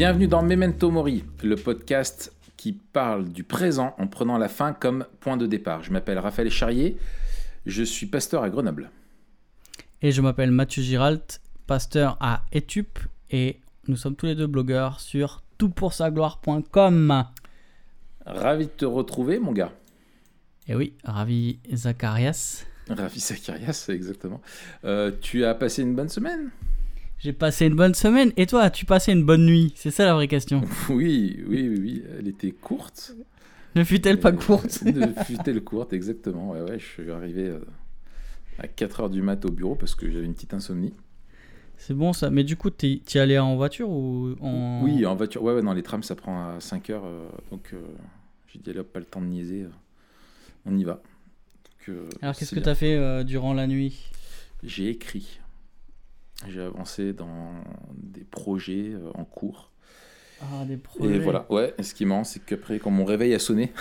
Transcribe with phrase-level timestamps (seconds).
[0.00, 5.06] Bienvenue dans Memento Mori, le podcast qui parle du présent en prenant la fin comme
[5.20, 5.82] point de départ.
[5.82, 6.98] Je m'appelle Raphaël Charrier,
[7.64, 8.90] je suis pasteur à Grenoble.
[10.02, 12.98] Et je m'appelle Mathieu Giralt, pasteur à Etup,
[13.30, 17.24] et nous sommes tous les deux blogueurs sur toutpoursagloire.com.
[18.26, 19.72] Ravi de te retrouver, mon gars.
[20.68, 22.66] Et oui, ravi Zacharias.
[22.90, 24.42] Ravi Zacharias, exactement.
[24.84, 26.50] Euh, tu as passé une bonne semaine?
[27.20, 28.32] J'ai passé une bonne semaine.
[28.38, 29.72] Et toi, as-tu passé une bonne nuit?
[29.76, 30.62] C'est ça la vraie question.
[30.88, 32.02] Oui, oui, oui, oui.
[32.18, 33.14] Elle était courte.
[33.76, 34.82] Ne fut-elle pas courte?
[34.84, 36.50] Ne fut-elle courte, exactement.
[36.52, 37.60] Ouais, ouais, je suis arrivé euh,
[38.58, 40.94] à 4h du mat au bureau parce que j'avais une petite insomnie.
[41.76, 42.30] C'est bon ça.
[42.30, 44.80] Mais du coup, tu es allé en voiture ou en...
[44.82, 45.42] Oui, en voiture.
[45.42, 46.92] Ouais, ouais, dans les trams, ça prend à 5h.
[46.92, 47.80] Euh, donc, euh,
[48.48, 49.66] j'ai dit, allez hop, pas le temps de niaiser.
[50.64, 51.02] on y va.
[52.22, 54.10] Alors, qu'est-ce que tu as fait durant la nuit?
[54.62, 55.40] J'ai écrit.
[56.48, 57.52] J'ai avancé dans
[57.92, 59.70] des projets euh, en cours.
[60.40, 61.16] Ah, des projets.
[61.16, 61.74] Et voilà, ouais.
[61.82, 63.72] ce qui est marrant, c'est qu'après, quand mon réveil a sonné,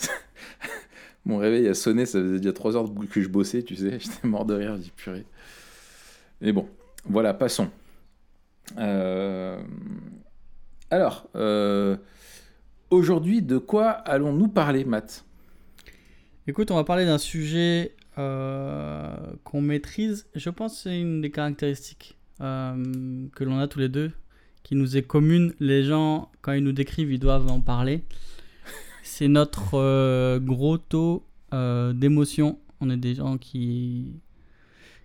[1.24, 3.98] mon réveil a sonné, ça faisait déjà 3 heures que je bossais, tu sais.
[4.00, 5.26] J'étais mort de rire, j'ai dit purée.
[6.40, 6.68] Mais bon,
[7.04, 7.70] voilà, passons.
[8.78, 9.60] Euh,
[10.90, 11.96] alors, euh,
[12.90, 15.24] aujourd'hui, de quoi allons-nous parler, Matt?
[16.46, 19.14] Écoute, on va parler d'un sujet euh,
[19.44, 24.10] qu'on maîtrise, je pense c'est une des caractéristiques euh, que l'on a tous les deux,
[24.62, 25.52] qui nous est commune.
[25.60, 28.04] Les gens, quand ils nous décrivent, ils doivent en parler.
[29.02, 32.58] C'est notre euh, gros taux d'émotion.
[32.80, 34.12] On est des gens qui,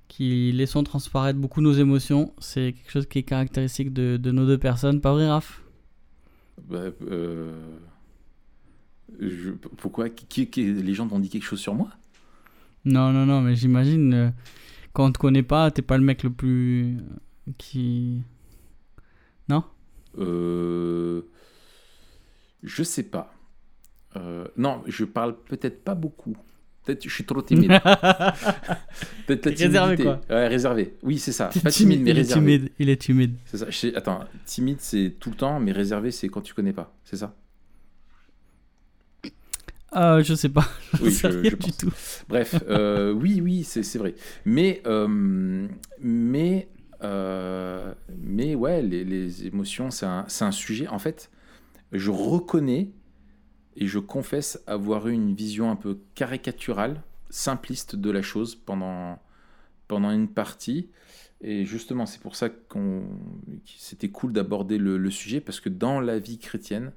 [0.10, 2.34] qui laissons transparaître beaucoup nos émotions.
[2.40, 5.00] C'est quelque chose qui est caractéristique de, nos deux personnes.
[5.00, 5.64] Pas vrai, Raph?
[6.70, 6.92] Bah,
[9.78, 10.10] Pourquoi?
[10.10, 11.90] Qui, Les gens t'ont dit quelque chose sur moi?
[12.86, 14.30] Non, non, non, mais j'imagine, euh,
[14.94, 16.98] quand on te connaît pas, t'es pas le mec le plus.
[16.98, 18.22] Euh, qui.
[19.50, 19.64] Non?
[20.18, 21.22] Euh.
[22.64, 23.34] Je sais pas.
[24.18, 26.36] Euh, non, je parle peut-être pas beaucoup.
[26.86, 27.70] Peut-être je suis trop timide.
[29.28, 29.66] peut-être la timidité.
[29.66, 30.98] Réservé quoi Ouais, réservé.
[31.04, 31.50] Oui, c'est ça.
[31.64, 32.56] Pas timide, mais réservé.
[32.56, 32.72] Il est timide.
[32.80, 33.36] Il est timide.
[33.46, 33.98] C'est ça.
[33.98, 36.94] Attends, timide c'est tout le temps, mais réservé c'est quand tu connais pas.
[37.04, 37.36] C'est ça?
[39.96, 40.68] Euh, je sais pas.
[41.02, 41.92] Oui, je, du tout.
[42.30, 44.16] Bref, euh, oui, oui, c'est vrai.
[44.46, 45.68] Mais, euh,
[46.00, 46.70] mais,
[47.04, 50.88] euh, mais ouais, les, les émotions, c'est un, un, sujet.
[50.88, 51.30] En fait,
[51.92, 52.92] je reconnais
[53.76, 59.20] et je confesse avoir eu une vision un peu caricaturale, simpliste de la chose pendant,
[59.88, 60.90] pendant une partie.
[61.42, 63.04] Et justement, c'est pour ça qu'on
[63.66, 66.92] c'était cool d'aborder le, le, sujet, parce que dans la vie chrétienne,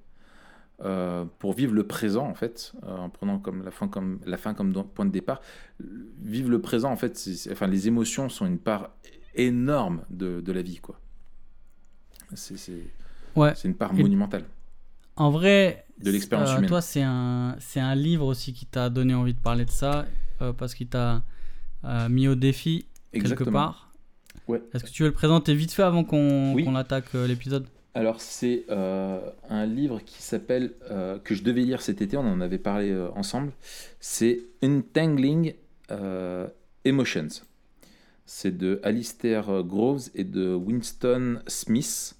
[0.82, 4.36] euh, pour vivre le présent en fait, euh, en prenant comme la fin comme la
[4.36, 5.40] fin comme point de départ.
[6.20, 8.90] Vivre le présent en fait, enfin les émotions sont une part
[9.36, 10.98] énorme de, de la vie quoi.
[12.34, 12.56] C'est
[13.36, 13.52] ouais.
[13.64, 14.44] une part monumentale.
[15.14, 16.68] En vrai, de l'expérience euh, humaine.
[16.68, 20.06] Toi, c'est un c'est un livre aussi qui t'a donné envie de parler de ça
[20.58, 21.22] parce qu'il t'a
[22.10, 23.92] mis au défi quelque part.
[24.48, 24.60] Ouais.
[24.74, 27.68] Est-ce que tu veux le présenter vite fait avant qu'on attaque l'épisode?
[27.94, 32.26] Alors c'est euh, un livre qui s'appelle, euh, que je devais lire cet été, on
[32.26, 33.52] en avait parlé euh, ensemble,
[34.00, 35.54] c'est Untangling
[36.84, 37.28] Emotions.
[38.26, 42.16] C'est de Alistair Groves et de Winston Smith.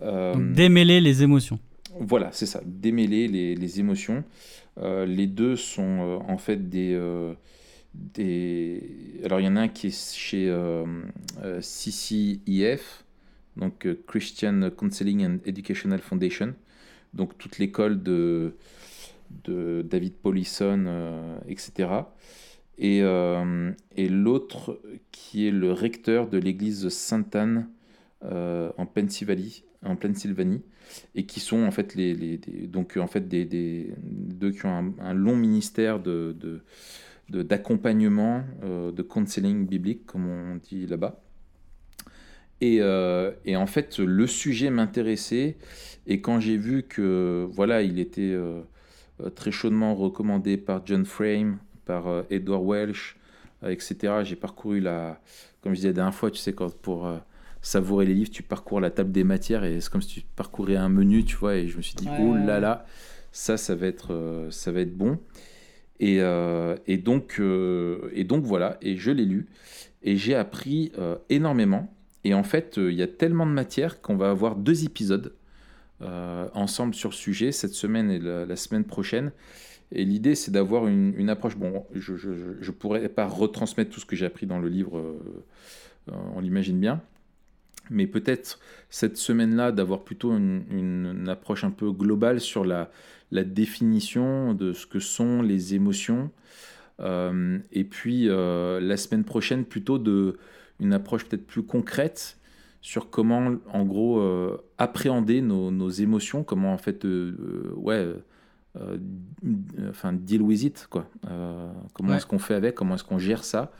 [0.00, 1.60] démêler les émotions.
[2.00, 4.24] Voilà, c'est ça, démêler les, les émotions.
[4.82, 6.98] les deux sont en fait des,
[7.94, 8.82] des...
[9.24, 10.52] Alors il y en a un qui est chez
[11.60, 13.05] CCIF
[13.56, 16.54] donc euh, Christian Counseling and Educational Foundation,
[17.14, 18.54] donc toute l'école de,
[19.48, 21.88] David Paulison, euh, etc.
[22.78, 24.80] Et, euh, et l'autre
[25.10, 27.68] qui est le recteur de l'église Sainte-Anne
[28.22, 30.62] en Pennsylvanie, en Pennsylvanie,
[31.14, 35.36] et qui sont en fait les, donc en fait des, deux qui ont un, long
[35.36, 36.00] ministère
[37.28, 41.25] d'accompagnement, de counseling biblique, comme on dit là-bas.
[42.62, 45.56] Euh, et, en fait, le sujet m'intéressait.
[46.06, 48.60] Et quand j'ai vu que voilà, il était euh,
[49.20, 53.16] euh, très chaudement recommandé par John Frame, par Edward Welsh,
[53.66, 55.20] etc., j'ai parcouru la.
[55.62, 57.10] Comme je disais la dernière fois, tu sais, quand pour
[57.60, 60.76] savourer les livres, tu parcours la table des matières et c'est comme si tu parcourais
[60.76, 61.56] un menu, tu vois.
[61.56, 62.86] Et je me suis dit, oh là là,
[63.32, 65.18] ça, ça va être, ça va être bon.
[65.98, 66.18] Et,
[66.86, 69.46] et, donc, et donc voilà, et je l'ai lu,
[70.02, 70.92] et j'ai appris
[71.28, 71.95] énormément.
[72.26, 75.32] Et en fait, il y a tellement de matière qu'on va avoir deux épisodes
[76.00, 79.30] ensemble sur le sujet, cette semaine et la semaine prochaine.
[79.92, 81.56] Et l'idée, c'est d'avoir une, approche.
[81.56, 86.12] Bon, je ne pourrais pas retransmettre tout ce que j'ai appris dans le livre, euh,
[86.34, 87.00] on l'imagine bien.
[87.88, 88.58] Mais peut-être
[88.90, 92.90] cette semaine-là, d'avoir plutôt une, approche un peu globale sur la,
[93.30, 96.30] définition de ce que sont les émotions.
[96.98, 100.38] Euh, et puis euh, la semaine prochaine, plutôt de
[100.80, 102.38] une approche peut-être plus concrète
[102.80, 104.22] sur comment, en gros,
[104.78, 107.04] appréhender nos, nos, émotions, comment en fait,
[107.74, 108.14] ouais
[108.80, 108.98] euh,
[109.88, 111.08] enfin deal with it quoi.
[111.30, 113.72] Euh, comment est-ce qu'on fait avec, comment est-ce qu'on gère ça.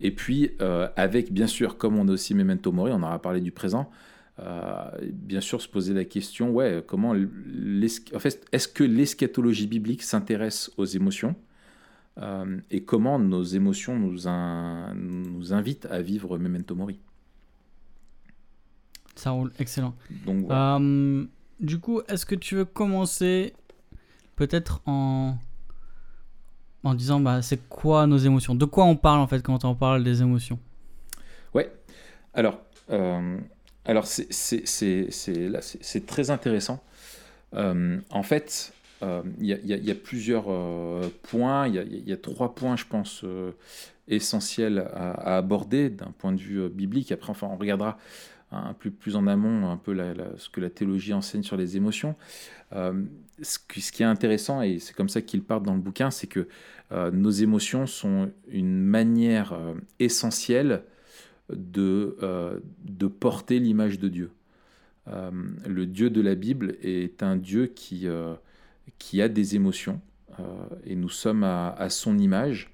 [0.00, 3.40] Et puis euh, avec bien sûr, comme on a aussi Memento Mori, on aura parlé
[3.40, 3.90] du présent.
[5.12, 10.72] bien sûr, se poser la question, ouais, comment, en fait, est-ce que l'eschatologie biblique s'intéresse
[10.76, 11.36] aux émotions?
[12.70, 14.28] Et comment nos émotions nous,
[14.94, 16.98] nous invitent à vivre Memento Mori.
[19.16, 19.94] Ça roule, excellent.
[20.26, 20.48] Donc,
[21.60, 23.54] du coup, est-ce que tu veux commencer
[24.36, 25.36] peut-être en,
[26.82, 28.54] en disant bah, c'est quoi nos émotions?
[28.54, 30.58] De quoi on parle en fait quand on parle des émotions?
[31.54, 31.72] Ouais,
[32.34, 33.38] alors, euh,
[33.84, 34.30] alors c'est,
[36.06, 36.82] très intéressant.
[37.54, 40.46] Euh, en fait, euh, il y, a plusieurs
[41.22, 43.24] points, il y, a trois points, je pense,
[44.08, 47.12] essentiels à, aborder d'un point de vue biblique.
[47.12, 47.98] Après, enfin, on regardera
[48.54, 49.96] un peu plus en amont un peu
[50.36, 52.14] ce que la théologie enseigne sur les émotions.
[52.74, 53.02] Euh,
[53.42, 56.46] ce, qui est intéressant, et c'est comme ça qu'il part dans le bouquin, c'est que
[56.92, 60.84] euh, nos émotions sont une manière euh, essentielle
[61.50, 62.16] de
[63.20, 64.30] porter l'image de Dieu.
[65.06, 68.08] le Dieu de la Bible est un Dieu qui,
[68.98, 70.00] qui a des émotions,
[70.84, 72.72] et nous sommes à, son image.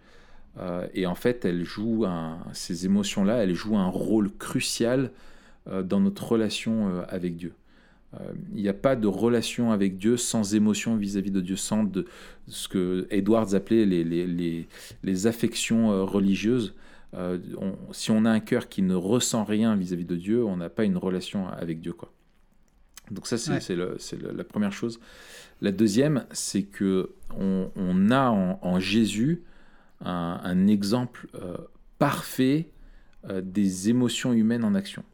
[0.95, 2.07] et en fait, elle joue
[2.53, 5.11] ces émotions-là, elles jouent un rôle crucial
[5.69, 7.53] euh, dans notre relation euh, avec Dieu.
[8.15, 11.87] Euh, il n'y a pas de relation avec Dieu sans émotion vis-à-vis de Dieu, sans
[12.49, 16.75] ce que Edwards appelait les, affections religieuses.
[17.93, 20.85] si on a un cœur qui ne ressent rien vis-à-vis de Dieu, on n'a pas
[20.85, 21.93] une relation avec Dieu.
[21.93, 22.11] Quoi.
[23.11, 25.01] Donc ça, c'est la première chose.
[25.61, 29.43] La deuxième, c'est que on, a en, Jésus
[30.05, 31.29] un, exemple
[31.99, 32.71] parfait
[33.43, 35.05] des émotions humaines en action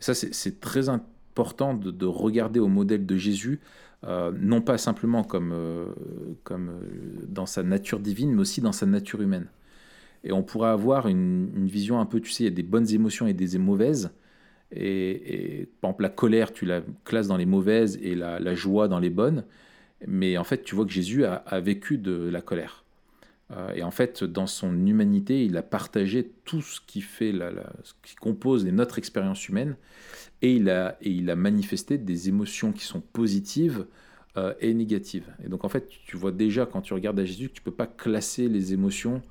[0.00, 3.60] ça, c'est très important de, regarder au modèle de Jésus,
[4.04, 5.86] euh, non pas simplement comme, euh,
[6.44, 9.46] comme euh, dans sa nature divine, mais aussi dans sa nature humaine.
[10.24, 12.90] Et on pourrait avoir une, vision un peu, tu sais, il y a des bonnes
[12.92, 14.10] émotions et des mauvaises.
[14.72, 18.98] Et, par exemple, la colère, tu la classes dans les mauvaises et la, joie dans
[18.98, 19.44] les bonnes.
[20.06, 22.84] Mais en fait, tu vois que Jésus a, vécu de la colère.
[23.50, 27.50] Euh, et en fait, dans son humanité, il a partagé tout ce qui fait, la,
[27.82, 29.76] ce qui compose notre expérience humaine,
[30.42, 33.86] et il a, et il a manifesté des émotions qui sont positives
[34.36, 35.26] euh, et négatives.
[35.44, 37.70] Et donc en fait, tu vois déjà quand tu regardes à Jésus que tu peux
[37.70, 39.22] pas classer les émotions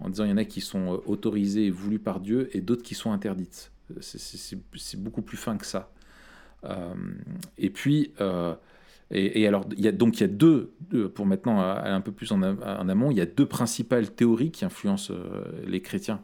[0.00, 2.60] en disant il y en a qui sont euh, autorisées et voulues par Dieu et
[2.60, 3.72] d'autres qui sont interdites.
[4.00, 5.90] C'est beaucoup plus fin que ça.
[7.58, 8.12] et puis
[9.10, 10.74] et, alors, donc il y a deux,
[11.14, 14.64] pour maintenant aller un peu plus en, amont, il y a deux principales théories qui
[14.64, 16.22] influencent euh, les chrétiens.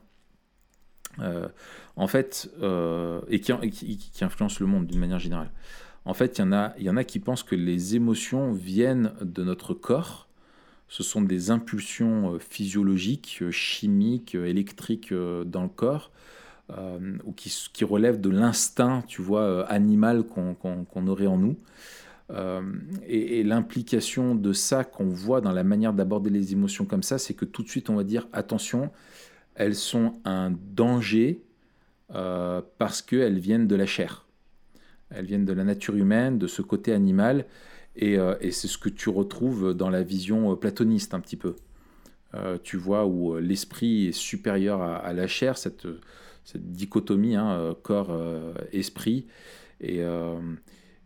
[1.20, 1.46] Euh,
[1.94, 5.50] en fait, euh, et qui, qui, influencent le monde d'une manière générale.
[6.04, 9.44] En fait, il y, il y en a qui pensent que les émotions viennent de
[9.44, 10.28] notre corps.
[10.88, 16.10] Ce sont des impulsions physiologiques, chimiques, électriques dans le corps,
[16.70, 21.56] ou qui, qui, relèvent de l'instinct, tu vois, animal qu'on aurait en nous.
[22.32, 22.62] Euh,
[23.06, 27.34] et, l'implication de ça qu'on voit dans la manière d'aborder les émotions comme ça, c'est
[27.34, 28.90] que tout de suite on va dire attention,
[29.54, 31.42] elles sont un danger
[32.14, 34.26] euh, parce qu'elles viennent de la chair.
[35.10, 37.44] Elles viennent de la nature humaine, de ce côté animal,
[37.96, 41.56] et, euh, c'est ce que tu retrouves dans la vision platoniste un petit peu.
[42.62, 45.86] tu vois où l'esprit est supérieur à, la chair, cette,
[46.44, 49.26] cette dichotomie hein, corps-esprit.
[49.80, 50.02] et,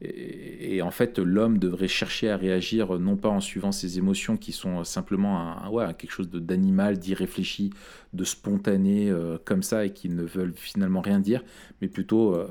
[0.03, 4.53] et, en fait, l'homme devrait chercher à réagir non pas en suivant ses émotions qui
[4.53, 5.57] sont simplement
[5.99, 7.71] quelque chose d'animal, d'irréfléchi,
[8.13, 11.43] de spontané euh, comme ça et qui ne veulent finalement rien dire,
[11.81, 12.47] mais plutôt euh,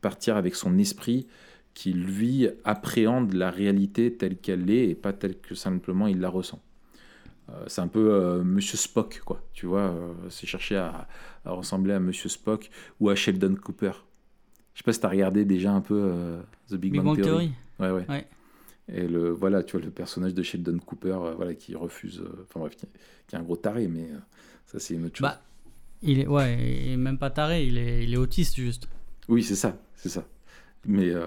[0.00, 1.26] partir avec son esprit
[1.74, 6.30] qui lui appréhende la réalité telle qu'elle est et pas telle que simplement il la
[6.30, 6.60] ressent.
[7.50, 9.42] Euh, c'est un peu Monsieur Spock, quoi.
[9.52, 9.94] Tu vois,
[10.28, 11.08] c'est chercher à,
[11.44, 13.92] à, ressembler à Monsieur Spock ou à Sheldon Cooper.
[14.74, 16.40] Je sais pas si tu as regardé déjà un peu euh,
[16.70, 17.52] The Big, Bang, Theory.
[17.78, 18.26] Ouais, ouais.
[18.92, 22.76] Et le, voilà, tu vois, le personnage de Sheldon Cooper, voilà, qui refuse, enfin bref,
[22.76, 22.86] qui,
[23.32, 24.08] est un gros taré, mais
[24.66, 25.28] ça, c'est une autre chose.
[25.28, 25.40] Bah,
[26.02, 28.88] il est, ouais, il est même pas taré, il est, il est autiste, juste.
[29.28, 30.24] Oui, c'est ça, c'est ça.
[30.86, 31.26] Mais, euh,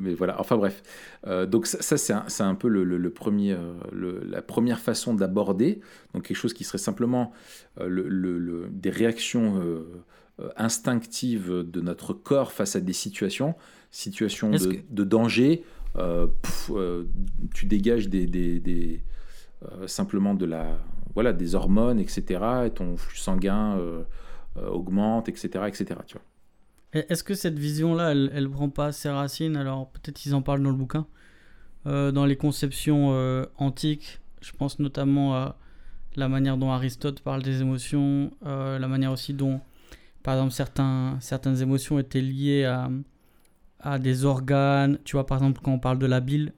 [0.00, 0.82] mais voilà, enfin bref.
[1.26, 5.14] Euh, donc ça, c'est un, un, peu le, le, premier, euh, le, la première façon
[5.14, 5.80] d'aborder,
[6.12, 7.32] donc quelque chose qui serait simplement
[7.80, 9.62] le, des réactions
[10.56, 13.54] instinctives de notre corps face à des situations,
[13.90, 15.64] situations de, de, danger,
[17.54, 19.02] tu dégages des, des, des
[19.86, 20.78] simplement de la,
[21.14, 23.78] voilà, des hormones, etc., et ton flux sanguin
[24.56, 26.24] augmente, etc., etc., tu vois.
[26.92, 30.62] Est-ce que cette vision-là, elle, elle prend pas ses racines Alors peut-être qu'ils en parlent
[30.62, 31.06] dans le bouquin.
[31.86, 35.56] Euh, dans les conceptions euh, antiques, je pense notamment à
[36.16, 39.60] la manière dont Aristote parle des émotions, euh, la manière aussi dont,
[40.22, 42.90] par exemple, certains, certaines émotions étaient liées à,
[43.80, 44.98] à des organes.
[45.04, 46.52] Tu vois, par exemple, quand on parle de la bile.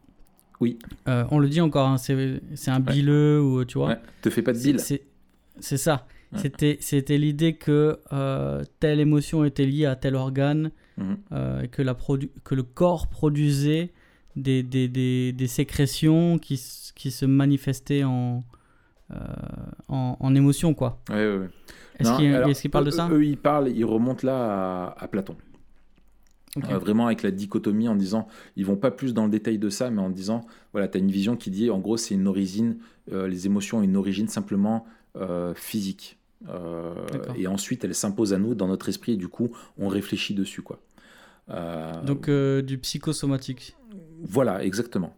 [0.61, 0.79] Oui.
[1.07, 3.89] on le dit encore, hein, c'est un bileux ou tu vois.
[3.89, 4.01] Ouais.
[4.23, 4.79] Te fais pas de bile.
[4.79, 6.07] C'est ça.
[6.37, 11.17] C'était, c'était l'idée que euh, telle émotion était liée à tel organe mhm.
[11.33, 11.95] euh, et que, la
[12.45, 13.93] que le corps produisait
[14.37, 16.61] des, des, des, des sécrétions qui,
[16.95, 18.43] qui, se manifestaient en,
[19.11, 19.17] euh,
[19.89, 20.73] en, en, émotion.
[20.73, 21.03] Quoi.
[21.99, 25.37] Est-ce, qu'il, parle de ça Eux, ils parlent, ils remontent là à, Platon.
[26.57, 29.91] vraiment avec la dichotomie en disant, ils vont pas plus dans le détail de ça,
[29.91, 32.79] mais en disant, voilà, tu as une vision qui dit, en gros, c'est une origine,
[33.11, 34.87] les émotions ont une origine simplement
[35.55, 36.19] physique.
[36.49, 36.95] Euh,
[37.37, 40.63] et ensuite, elle s'impose à nous dans notre esprit et du coup, on réfléchit dessus.
[40.63, 40.81] Quoi.
[41.51, 43.77] Euh, Donc euh, du psychosomatique.
[44.23, 45.17] Voilà, exactement.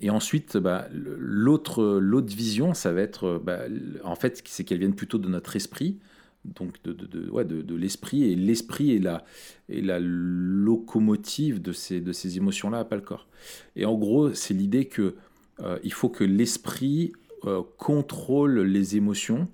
[0.00, 3.60] et ensuite, bah, l'autre, l'autre vision, ça va être, bah,
[4.04, 5.98] en fait, c'est qu'elle vienne plutôt de notre esprit,
[6.44, 9.24] donc de, de, de, ouais, de, l'esprit, et l'esprit est la,
[9.68, 13.26] est la locomotive de ces, de ces émotions-là, pas le corps.
[13.76, 15.16] Et en gros, c'est l'idée que
[15.84, 17.12] il faut que l'esprit
[17.76, 19.46] contrôle les émotions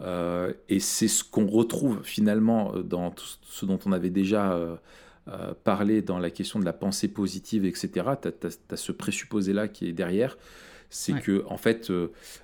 [0.00, 4.52] euh, et c'est ce qu'on retrouve finalement euh, dans tout ce dont on avait déjà
[4.52, 4.76] euh,
[5.64, 7.90] parlé dans la question de la pensée positive, etc.
[8.20, 10.38] Tu as, ce présupposé-là qui est derrière.
[10.92, 11.92] C'est que, en fait,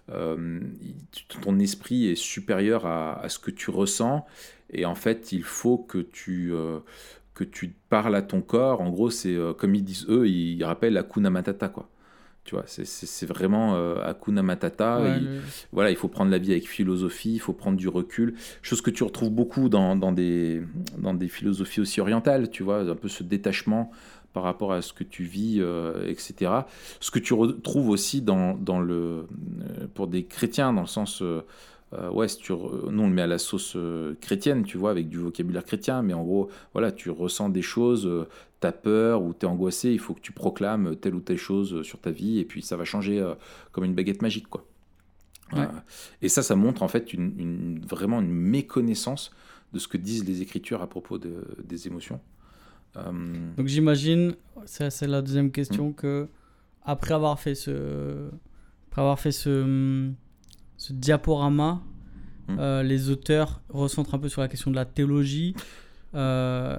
[0.07, 4.25] ton esprit est supérieur à, ce que tu ressens.
[4.73, 6.53] Et en fait, il faut que tu,
[7.35, 8.83] que tu parles à ton corps.
[8.83, 11.89] En gros, c'est comme ils disent eux, ils rappellent Akuna Matata, quoi.
[12.47, 15.19] Tu vois, c'est vraiment euh, Hakuna Matata.
[15.73, 18.35] Voilà, il faut prendre la vie avec philosophie, il faut prendre du recul.
[18.62, 20.62] Chose que tu retrouves beaucoup dans, dans, des,
[20.97, 23.91] dans des philosophies aussi orientales, tu vois, un peu ce détachement
[24.37, 26.53] par rapport à ce que tu vis, euh, etc.
[27.00, 31.23] Ce que tu retrouves aussi dans, dans le, euh, pour des chrétiens, dans le sens
[31.23, 31.41] euh,
[32.12, 35.19] ouais, tu nous on le met à la sauce euh, chrétienne, tu vois, avec du
[35.19, 38.29] vocabulaire chrétien, mais en gros, voilà, tu ressens des choses, euh,
[38.61, 41.38] tu as peur ou tu es angoissé, il faut que tu proclames telle ou telle
[41.38, 43.25] chose sur ta vie, et puis ça va changer
[43.73, 44.65] comme une baguette magique, quoi.
[46.23, 49.31] et ça, ça montre en fait une, vraiment une méconnaissance
[49.73, 52.21] de ce que disent les Écritures à propos de, des émotions.
[52.95, 55.95] Donc j'imagine, c'est la deuxième question, hmm.
[55.95, 56.29] que
[56.83, 58.31] après avoir fait ce,
[58.88, 60.11] après avoir fait ce
[60.76, 61.83] ce diaporama,
[62.49, 62.56] hmm.
[62.59, 65.54] euh, les auteurs recentrent un peu sur la question de la théologie
[66.14, 66.78] euh,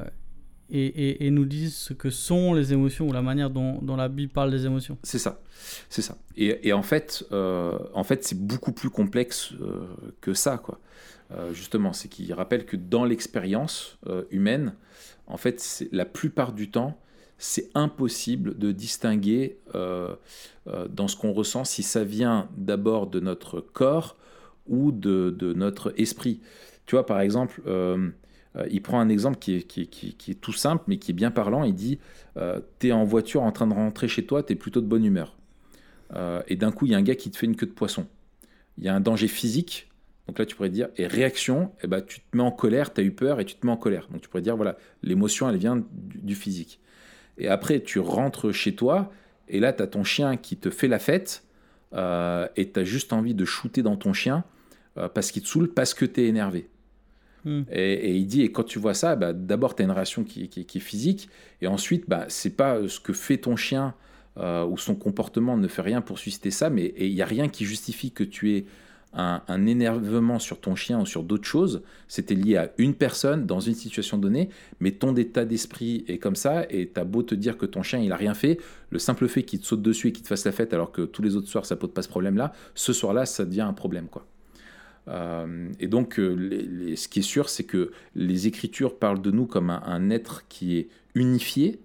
[0.70, 4.10] et, et, nous disent ce que sont les émotions ou la manière dont, dont la
[4.10, 4.98] Bible parle des émotions.
[5.04, 5.40] C'est ça,
[5.88, 6.18] c'est ça.
[6.36, 9.54] Et, et, en fait, euh, en fait c'est beaucoup plus complexe
[10.20, 10.82] que ça, quoi.
[11.54, 13.98] justement, c'est qu'il rappelle que dans l'expérience
[14.30, 14.74] humaine,
[15.28, 17.00] en fait, la plupart du temps,
[17.38, 20.16] c'est impossible de distinguer euh,
[20.68, 24.18] euh, dans ce qu'on ressent si ça vient d'abord de notre corps
[24.68, 26.42] ou de, notre esprit.
[26.86, 28.10] Tu vois, par exemple, euh,
[28.72, 31.64] il prend un exemple qui est, tout simple, mais qui est bien parlant.
[31.64, 32.00] Il dit,
[32.80, 35.06] tu es en voiture en train de rentrer chez toi, tu es plutôt de bonne
[35.06, 35.38] humeur.
[36.48, 38.08] et d'un coup, il y a un gars qui te fait une queue de poisson.
[38.78, 39.90] Il y a un danger physique.
[40.28, 43.00] Donc là, tu pourrais dire, et réaction, eh ben, tu te mets en colère, tu
[43.00, 44.10] as eu peur et tu te mets en colère.
[44.12, 46.82] Donc tu pourrais dire, voilà, l'émotion, elle vient du physique.
[47.38, 49.12] Et après, tu rentres chez toi,
[49.48, 51.44] et là, tu as ton chien qui te fait la fête,
[51.94, 54.44] euh, et tu as juste envie de shooter dans ton chien
[54.98, 56.70] euh, parce qu'il te saoule, parce que tu es énervé.
[57.46, 57.62] Hmm.
[57.72, 60.50] Et, il dit, et quand tu vois ça, bah, d'abord, tu as une réaction qui,
[60.54, 61.30] est physique,
[61.62, 63.94] et ensuite, bah, c'est pas ce que fait ton chien
[64.38, 67.48] euh, ou son comportement ne fait rien pour susciter ça, mais il n'y a rien
[67.48, 68.66] qui justifie que tu aies
[69.18, 73.60] un, énervement sur ton chien ou sur d'autres choses, c'était lié à une personne dans
[73.60, 77.58] une situation donnée, mais ton état d'esprit est comme ça, et t'as beau te dire
[77.58, 78.60] que ton chien il a rien fait,
[78.92, 81.02] le simple fait qu'il te saute dessus et qu'il te fasse la fête alors que
[81.02, 84.08] tous les autres soirs ça pose pas ce problème-là, ce soir-là ça devient un problème
[84.08, 84.26] quoi.
[85.08, 89.46] Euh, et donc, euh, ce qui est sûr, c'est que les Écritures parlent de nous
[89.46, 91.80] comme un, être qui est unifié,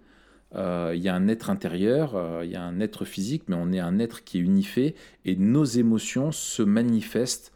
[0.55, 3.81] il y a un être intérieur, il y a un être physique, mais on est
[3.81, 4.95] un être qui est unifié
[5.25, 7.53] et nos émotions se manifestent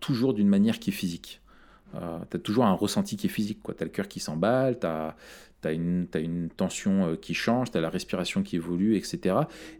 [0.00, 1.40] toujours d'une manière qui est physique.
[1.92, 3.58] tu as toujours un ressenti qui est physique.
[3.64, 7.90] Tu as le cœur qui s'emballe, tu as, une, tension qui change, tu as la
[7.90, 9.36] respiration qui évolue, etc.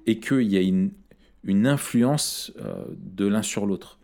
[0.06, 2.52] Et qu'il y a une influence
[2.98, 3.99] de l'un sur l'autre.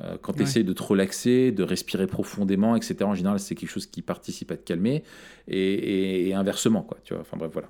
[0.00, 3.70] Euh, quand tu essaies de te relaxer, de respirer profondément, etc., en général, c'est quelque
[3.70, 5.02] chose qui participe à te calmer,
[5.48, 7.68] et, inversement, quoi, tu vois, enfin bref, voilà.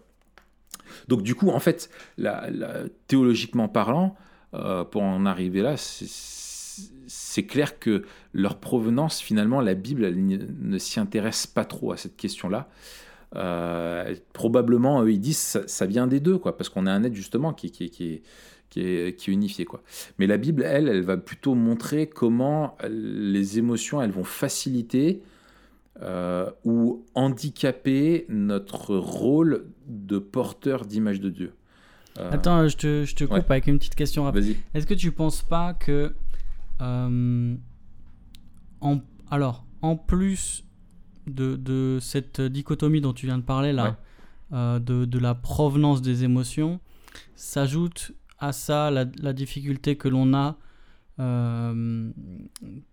[1.06, 2.49] Donc du coup, en fait, la,
[3.06, 4.14] théologiquement parlant,
[4.54, 11.00] euh, pour en arriver là, c'est clair que leur provenance, finalement, la Bible ne s'y
[11.00, 12.68] intéresse pas trop à cette question-là.
[13.37, 17.04] Euh, probablement, eux, ils disent ça, ça vient des deux, quoi, parce qu'on a un
[17.04, 18.23] être justement qui, qui, qui
[18.80, 19.64] est qui est, qui unifié.
[19.64, 19.82] Quoi.
[20.18, 25.23] Mais la Bible, elle, elle va plutôt montrer comment les émotions, elles vont faciliter
[26.00, 31.54] euh, ou handicaper notre rôle de porteur d'image de Dieu.
[32.18, 34.56] Euh, Attends, je te, je te coupe avec une petite question rapide.
[34.75, 36.14] Est-ce que tu penses pas que...
[36.80, 37.56] Euh,
[38.80, 40.64] en, alors, en plus
[41.26, 43.99] de, de, cette dichotomie dont tu viens de parler là,
[44.52, 46.78] de, de, la provenance des émotions,
[47.35, 50.57] s'ajoute à ça la, difficulté que l'on a
[51.21, 52.11] euh,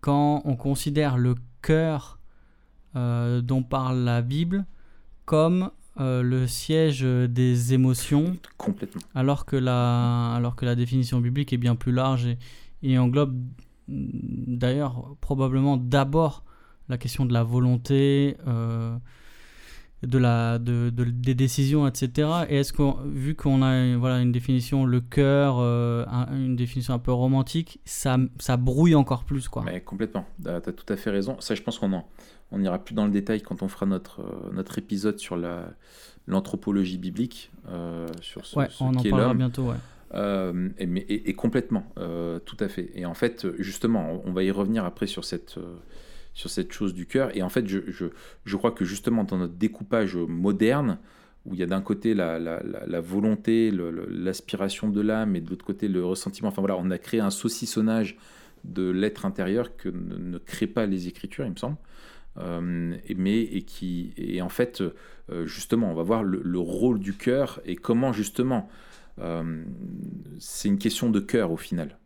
[0.01, 2.19] quand on considère le cœur
[2.95, 4.65] euh, dont parle la Bible
[5.25, 8.37] comme euh, le siège des émotions.
[8.57, 9.01] Complètement.
[9.13, 12.37] Alors que la, alors que la définition biblique est bien plus large et,
[12.81, 13.37] et englobe
[13.87, 16.43] d'ailleurs probablement d'abord
[16.89, 18.37] la question de la volonté,
[20.05, 22.29] de la, de, des décisions, etc.
[22.49, 26.99] Et est-ce qu'on, vu qu'on a voilà, une définition, le cœur, euh, une définition un
[26.99, 29.63] peu romantique, ça, ça brouille encore plus quoi.
[29.65, 31.37] Mais complètement, tu as, tout à fait raison.
[31.39, 32.07] Ça, je pense qu'on en,
[32.51, 35.69] on ira plus dans le détail quand on fera notre, euh, notre épisode sur la,
[36.27, 37.51] l'anthropologie biblique.
[37.69, 40.73] Euh, sur ce, ouais, on en parlera bientôt, ouais.
[40.77, 41.85] et, mais, et, complètement,
[42.45, 42.91] tout à fait.
[42.95, 45.57] Et en fait, justement, on va y revenir après sur cette
[46.35, 47.35] sur cette chose du cœur.
[47.35, 48.05] Et en fait, je, je,
[48.43, 50.99] je, crois que justement dans notre découpage moderne,
[51.45, 55.49] où il y a d'un côté la, la, la, volonté, l'aspiration de l'âme, et de
[55.49, 58.17] l'autre côté le ressentiment, enfin voilà, on a créé un saucissonnage
[58.63, 61.77] de l'être intérieur que ne, ne créent pas les Écritures, il me semble.
[62.37, 64.83] Euh, mais et qui et en fait
[65.29, 68.67] euh, justement on va voir le, rôle du cœur et comment justement
[69.19, 69.63] euh,
[70.37, 71.97] c'est une question de cœur au final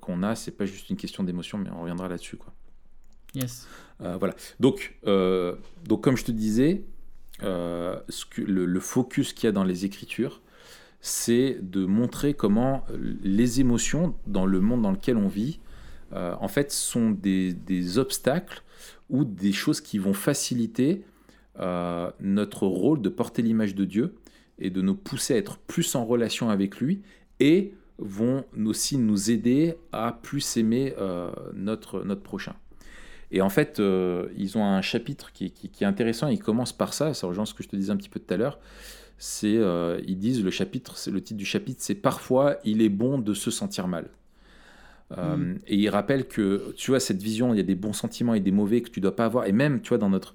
[0.00, 2.52] qu'on a c'est pas juste une question d'émotion mais on reviendra là-dessus quoi
[3.34, 3.66] Yes.
[4.02, 4.34] Euh, voilà.
[4.58, 6.82] Donc, euh, donc, comme je te disais,
[7.42, 7.98] euh,
[8.36, 10.40] le, focus qu'il y a dans les Écritures,
[11.00, 12.84] c'est de montrer comment
[13.22, 15.60] les émotions dans le monde dans lequel on vit,
[16.12, 18.62] en fait, sont des, des, obstacles
[19.08, 21.04] ou des choses qui vont faciliter
[21.58, 24.14] notre rôle de porter l'image de Dieu
[24.58, 27.00] et de nous pousser à être plus en relation avec lui
[27.38, 30.94] et vont aussi nous aider à plus aimer
[31.54, 32.56] notre, notre prochain.
[33.32, 36.28] Et en fait, euh, ils ont un chapitre qui, est intéressant.
[36.28, 37.14] Ils commencent par ça.
[37.14, 38.58] Ça rejoint ce que je te disais un petit peu tout à l'heure.
[39.18, 43.18] C'est, euh, ils disent le chapitre, le titre du chapitre, c'est parfois il est bon
[43.18, 44.08] de se sentir mal.
[45.16, 45.58] Euh, mm.
[45.66, 48.40] Et ils rappellent que tu vois cette vision, il y a des bons sentiments et
[48.40, 49.46] des mauvais que tu dois pas avoir.
[49.46, 50.34] Et même, tu vois, dans notre,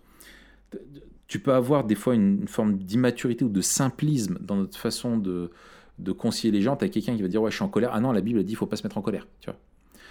[1.27, 5.49] tu peux avoir des fois une, forme d'immaturité ou de simplisme dans notre façon de,
[5.97, 6.77] de concilier les gens.
[6.77, 7.89] Tu as quelqu'un qui va dire ouais je suis en colère.
[7.91, 9.27] Ah non, la Bible dit il faut pas se mettre en colère.
[9.41, 9.59] Tu vois?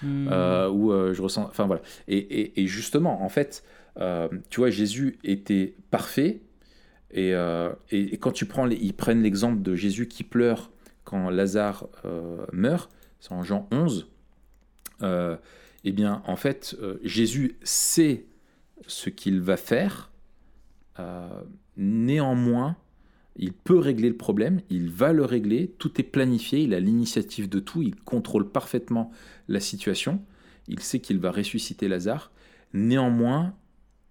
[0.03, 0.29] Hmm.
[0.31, 1.45] Euh, où euh, je ressens.
[1.45, 1.83] Enfin voilà.
[2.09, 3.65] Et, justement, en fait,
[3.99, 6.41] euh, tu vois, Jésus était parfait.
[7.11, 7.33] Et,
[8.21, 10.71] quand tu prends, ils prennent l'exemple de Jésus qui pleure
[11.05, 11.87] quand Lazare
[12.53, 14.09] meurt, c'est en Jean 11.
[15.03, 18.27] eh bien, en fait, Jésus sait
[18.87, 20.11] ce qu'il va faire.
[21.77, 22.77] néanmoins,
[23.37, 27.49] il peut régler le problème, il va le régler, tout est planifié, il a l'initiative
[27.49, 29.11] de tout, il contrôle parfaitement
[29.49, 30.23] la situation,
[30.69, 32.31] il sait qu'il va ressusciter Lazare.
[32.73, 33.55] Néanmoins,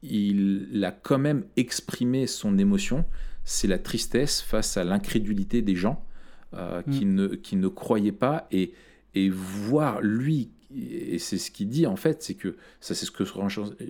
[0.02, 3.06] il a quand même exprimé son émotion,
[3.46, 6.06] c'est la tristesse face à l'incrédulité des gens
[6.54, 7.16] euh, qui, mm.
[7.16, 8.74] ne, qui ne croyaient pas et,
[9.16, 13.12] et voir lui, et c'est ce qu'il dit en fait, c'est que ça c'est ce
[13.12, 13.24] que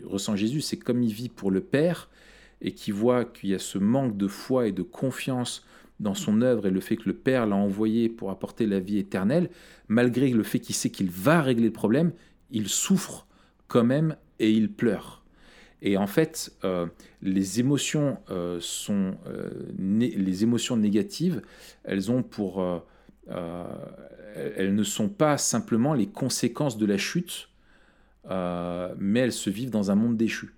[0.05, 2.09] ressent Jésus, c'est comme il vit pour le Père,
[2.63, 5.65] et qui voit qu'il y a ce manque de foi et de confiance
[5.99, 8.97] dans son œuvre et le fait que le Père l'a envoyé pour apporter la vie
[8.97, 9.49] éternelle,
[9.87, 12.13] malgré le fait qu'il sait qu'il va régler le problème,
[12.51, 13.27] il souffre
[13.67, 15.23] quand même et il pleure.
[15.81, 16.85] Et en fait, euh,
[17.21, 21.41] les émotions euh, sont euh, les émotions négatives,
[21.83, 22.63] elles ont pour
[23.27, 27.49] elles ne sont pas simplement les conséquences de la chute,
[28.29, 30.53] mais elles se vivent dans un monde déchu.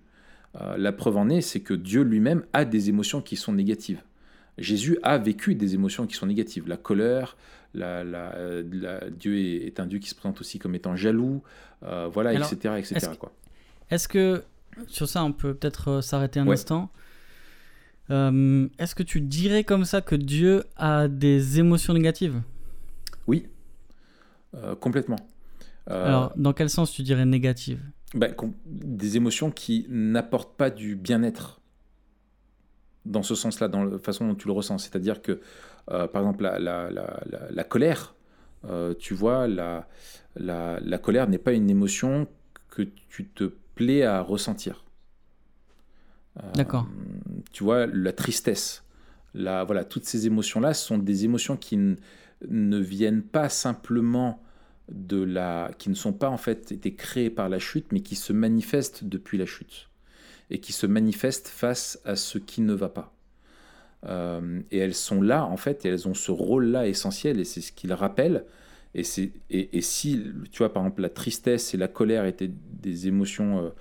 [0.60, 4.02] Euh, la preuve en est, c'est que Dieu lui-même a des émotions qui sont négatives.
[4.58, 6.66] Jésus a vécu des émotions qui sont négatives.
[6.66, 7.36] La colère,
[7.74, 8.62] la,
[9.10, 11.42] Dieu est, un Dieu qui se présente aussi comme étant jaloux,
[11.82, 12.74] euh, voilà, etc.
[12.78, 13.10] etc.
[13.90, 14.42] Est-ce que,
[14.86, 16.90] sur ça, on peut peut-être euh, s'arrêter un instant
[18.10, 22.40] euh, Est-ce que tu dirais comme ça que Dieu a des émotions négatives?
[23.26, 23.46] Oui,
[24.80, 25.18] complètement.
[25.86, 27.82] Alors, dans quel sens tu dirais négatives?
[28.16, 28.28] Bah,
[28.66, 31.60] Des émotions qui n'apportent pas du bien-être
[33.04, 34.78] dans ce sens-là, dans la façon dont tu le ressens.
[34.78, 35.40] C'est-à-dire que,
[35.90, 38.16] euh, par exemple, la, la, la, la colère,
[38.64, 39.86] euh, tu vois, la,
[40.34, 42.26] la, colère n'est pas une émotion
[42.68, 44.84] que tu te plais à ressentir.
[46.38, 46.86] Euh, D'accord.
[47.52, 48.84] Tu vois, la tristesse,
[49.34, 54.42] la, voilà, toutes ces émotions-là sont des émotions qui ne viennent pas simplement
[54.88, 58.14] de la, qui ne sont pas en fait été créées par la chute, mais qui
[58.16, 59.88] se manifestent depuis la chute
[60.50, 63.12] et qui se manifestent face à ce qui ne va pas.
[64.04, 67.60] Euh, et elles sont là, en fait, et elles ont ce rôle-là essentiel, et c'est
[67.60, 68.44] ce qu'ils rappellent.
[68.94, 69.02] Et,
[69.50, 70.22] et, et, si,
[70.52, 73.72] tu vois, par exemple, la tristesse et la colère étaient des émotions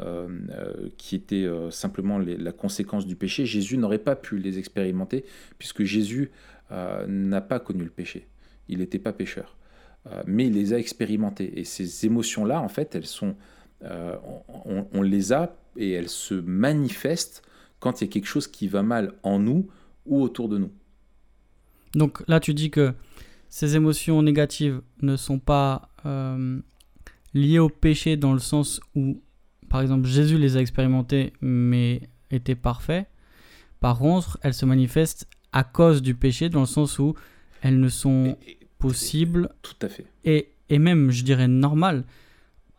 [0.00, 5.24] euh, euh, qui étaient simplement la conséquence du péché, Jésus n'aurait pas pu les expérimenter,
[5.58, 6.30] puisque Jésus
[6.70, 8.26] n'a pas connu le péché.
[8.68, 9.56] Il n'était pas pécheur.
[10.26, 11.58] Mais il les a expérimentées.
[11.58, 13.36] Et ces émotions-là, en fait, elles sont,
[13.82, 17.42] on, on, les a et elles se manifestent
[17.78, 19.68] quand il y a quelque chose qui va mal en nous
[20.06, 20.72] ou autour de nous.
[21.94, 22.94] Donc là, tu dis que
[23.48, 26.60] ces émotions négatives ne sont pas euh,
[27.34, 29.22] liées au péché dans le sens où,
[29.68, 33.08] par exemple, Jésus les a expérimentées mais étaient parfaits.
[33.80, 37.14] Par contre, elles se manifestent à cause du péché dans le sens où
[37.62, 38.36] elles ne sont
[38.78, 39.50] possibles.
[39.62, 40.06] Tout à fait.
[40.24, 42.04] Et, et même, je dirais, normales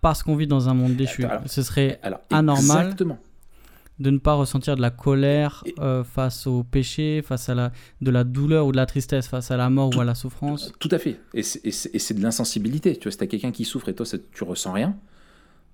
[0.01, 1.25] parce qu'on vit dans un monde déchu.
[1.45, 7.49] Ce serait anormal de ne pas ressentir de la colère euh, face au péché, face
[7.49, 10.05] à la, de la douleur ou de la tristesse, face à la mort ou à
[10.05, 10.71] la souffrance.
[10.79, 11.19] Tout à fait.
[11.33, 12.95] Et c'est de l'insensibilité.
[12.95, 14.95] Tu vois, si tu as quelqu'un qui souffre et toi, tu ressens rien,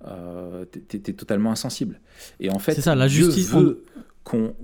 [0.08, 2.00] euh, tu es, totalement insensible.
[2.40, 3.84] Et en fait, ça, la Dieu justice veut
[4.24, 4.56] qu'on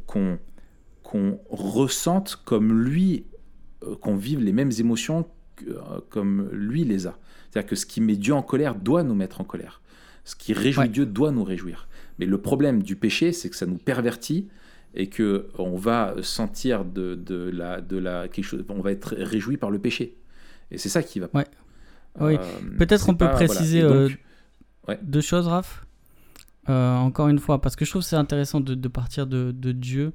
[1.03, 3.25] qu'on ressente comme lui,
[3.83, 5.23] euh, qu'on vive les mêmes émotions euh,
[6.09, 7.17] comme lui les a.
[7.49, 9.81] C'est-à-dire que ce qui met Dieu en colère doit nous mettre en colère.
[10.23, 11.87] Ce qui réjouit Dieu doit nous réjouir.
[12.19, 14.47] Mais le problème du péché, c'est que ça nous pervertit
[14.93, 19.15] et que on va sentir de, de, la, de la quelque chose, on va être
[19.17, 20.17] réjoui par le péché.
[20.69, 21.29] Et c'est ça qui va.
[21.33, 21.45] Ouais.
[22.19, 22.35] oui.
[22.35, 24.09] Euh, Peut-être on peut préciser euh,
[25.01, 25.85] deux choses, Raph?
[26.69, 29.71] Euh, encore une fois, parce que je trouve c'est intéressant de, de, partir de, de
[29.71, 30.13] Dieu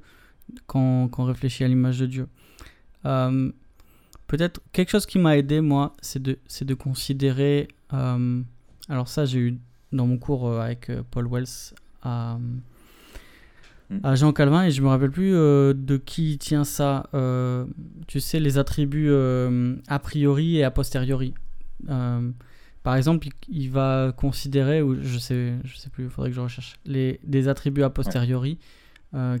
[0.65, 2.27] quand, quand, on réfléchit à l'image de Dieu.
[4.27, 7.67] Peut-être quelque chose qui m'a aidé, moi, c'est de, de considérer.
[7.89, 9.59] alors, ça, j'ai eu
[9.91, 12.37] dans mon cours avec Paul Wells à,
[13.89, 13.99] hmm.
[14.03, 17.09] à Jean Calvin et je me rappelle plus euh, de qui tient ça.
[17.13, 17.65] Euh,
[18.07, 21.33] tu sais, les attributs euh, a priori et a posteriori.
[22.83, 26.41] par exemple, il, va considérer, ou je sais, je sais plus, il faudrait que je
[26.41, 28.57] recherche, les, des attributs a posteriori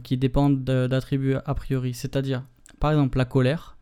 [0.03, 1.93] qui dépendent d'attributs a priori.
[1.93, 2.43] C'est-à-dire,
[2.79, 3.76] par exemple, la colère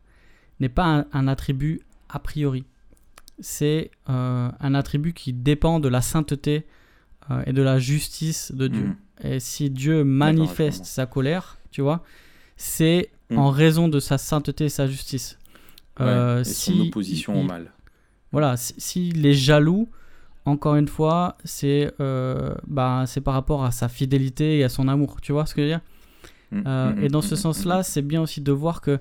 [0.60, 2.64] n'est pas un, attribut a priori.
[3.38, 6.64] C'est un attribut qui dépend de la sainteté
[7.30, 8.86] euh, et de la justice de Dieu.
[8.86, 8.96] Mm.
[9.26, 12.04] Et si Dieu manifeste sa colère, tu vois,
[12.56, 13.38] c'est mm.
[13.38, 15.38] en raison de sa sainteté et sa justice.
[16.00, 17.72] Euh, si son opposition au mal.
[18.30, 19.88] Voilà, s'il est jaloux,
[20.44, 25.20] encore une fois, c'est euh, bah, par rapport à sa fidélité et à son amour.
[25.20, 25.80] Tu vois ce que je veux dire?
[26.52, 29.00] Mm, Et dans ce sens-là, c'est bien aussi de voir que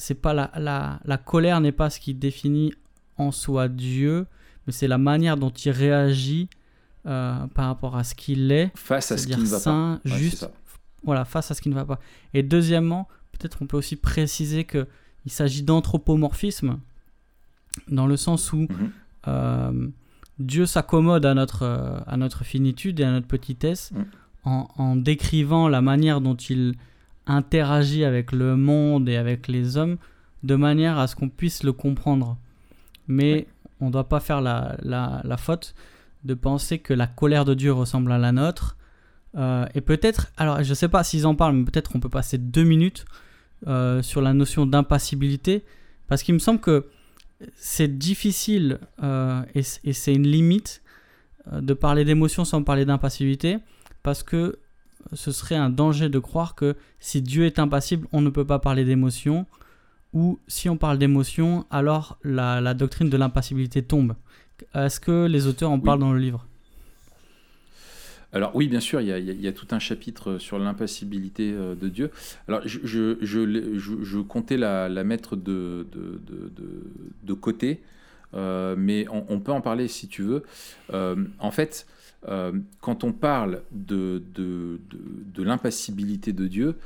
[0.00, 2.72] c'est pas la, la, la colère n'est pas ce qui définit
[3.18, 4.26] en soi Dieu,
[4.66, 6.48] mais c'est la manière dont il réagit
[7.06, 8.70] euh, par rapport à ce qu'il est.
[8.76, 10.16] Face à ce qui ne va sain, pas.
[10.16, 10.48] juste,
[11.04, 12.00] voilà, face à ce qui ne va pas.
[12.32, 14.86] Et deuxièmement, peut-être on peut aussi préciser qu'il
[15.26, 16.78] s'agit d'anthropomorphisme,
[17.88, 18.90] dans le sens où mhm.
[19.28, 19.88] euh,
[20.38, 24.06] Dieu s'accommode à notre, à notre finitude et à notre petitesse mhm.
[24.44, 26.74] en, en, décrivant la manière dont il
[27.30, 29.96] interagit avec le monde et avec les hommes
[30.42, 32.38] de manière à ce qu'on puisse le comprendre.
[33.08, 33.46] Mais
[33.80, 35.74] on ne doit pas faire la, la, la faute
[36.24, 38.76] de penser que la colère de Dieu ressemble à la nôtre.
[39.36, 42.08] Euh, et peut-être, alors je ne sais pas s'ils en parlent, mais peut-être on peut
[42.08, 43.04] passer deux minutes
[43.66, 45.64] euh, sur la notion d'impassibilité,
[46.08, 46.86] parce qu'il me semble que
[47.54, 50.82] c'est difficile euh, et, c'est une limite
[51.50, 53.58] de parler d'émotion sans parler d'impassibilité,
[54.02, 54.58] parce que
[55.12, 58.58] ce serait un danger de croire que si Dieu est impassible, on ne peut pas
[58.58, 59.46] parler d'émotion,
[60.12, 64.14] ou si on parle d'émotion, alors la doctrine de l'impassibilité tombe.
[64.74, 66.46] Est-ce que les auteurs en parlent dans le livre?
[68.32, 72.10] Alors oui, bien sûr, il y, a, tout un chapitre sur l'impassibilité de Dieu.
[72.46, 76.20] Alors je, je, je, comptais la, mettre de, de,
[77.24, 77.80] de, côté,
[78.32, 80.44] mais on, peut en parler si tu veux.
[80.92, 81.86] en fait,
[82.80, 86.76] quand on parle de, de l'impassibilité de Dieu,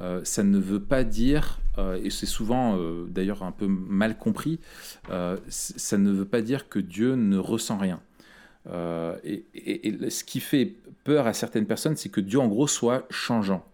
[0.00, 4.18] euh, ça ne veut pas dire, euh, et c'est souvent euh, d'ailleurs un peu mal
[4.18, 4.58] compris,
[5.48, 8.00] ça ne veut pas dire que Dieu ne ressent rien.
[9.24, 9.44] Et,
[10.08, 13.64] ce qui fait peur à certaines personnes, c'est que Dieu en gros soit changeant.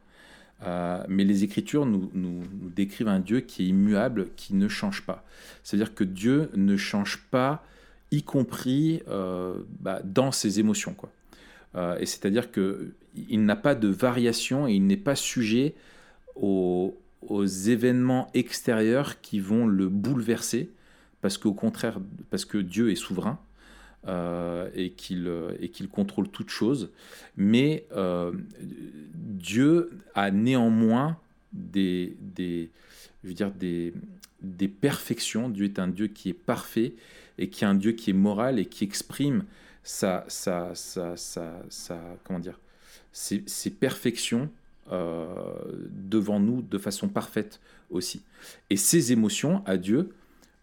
[1.09, 2.43] mais les Écritures nous,
[2.77, 5.25] décrivent un Dieu qui est immuable, qui ne change pas.
[5.63, 7.65] C'est-à-dire que Dieu ne change pas,
[8.11, 9.03] y compris
[9.81, 10.95] bah, dans ses émotions.
[10.95, 11.11] Quoi.
[12.01, 15.75] et c'est-à-dire qu'il n'a pas de variation et il n'est pas sujet
[16.41, 16.97] aux,
[17.67, 20.71] événements extérieurs qui vont le bouleverser,
[21.21, 21.99] parce qu'au contraire,
[22.31, 23.39] parce que Dieu est souverain
[24.09, 26.91] euh, et qu'il contrôle toute chose,
[27.37, 28.33] mais euh,
[29.15, 31.19] Dieu a néanmoins
[31.53, 32.17] des,
[33.23, 35.49] des perfections.
[35.51, 36.95] Dieu est un Dieu qui est parfait
[37.41, 39.45] et qui est un Dieu qui est moral et qui exprime
[39.83, 42.61] sa, sa, sa, sa, comment dire,
[43.13, 44.51] ses, ses perfections
[44.93, 45.27] euh,
[45.91, 48.23] devant nous de façon parfaite aussi.
[48.69, 50.11] Et ces émotions à Dieu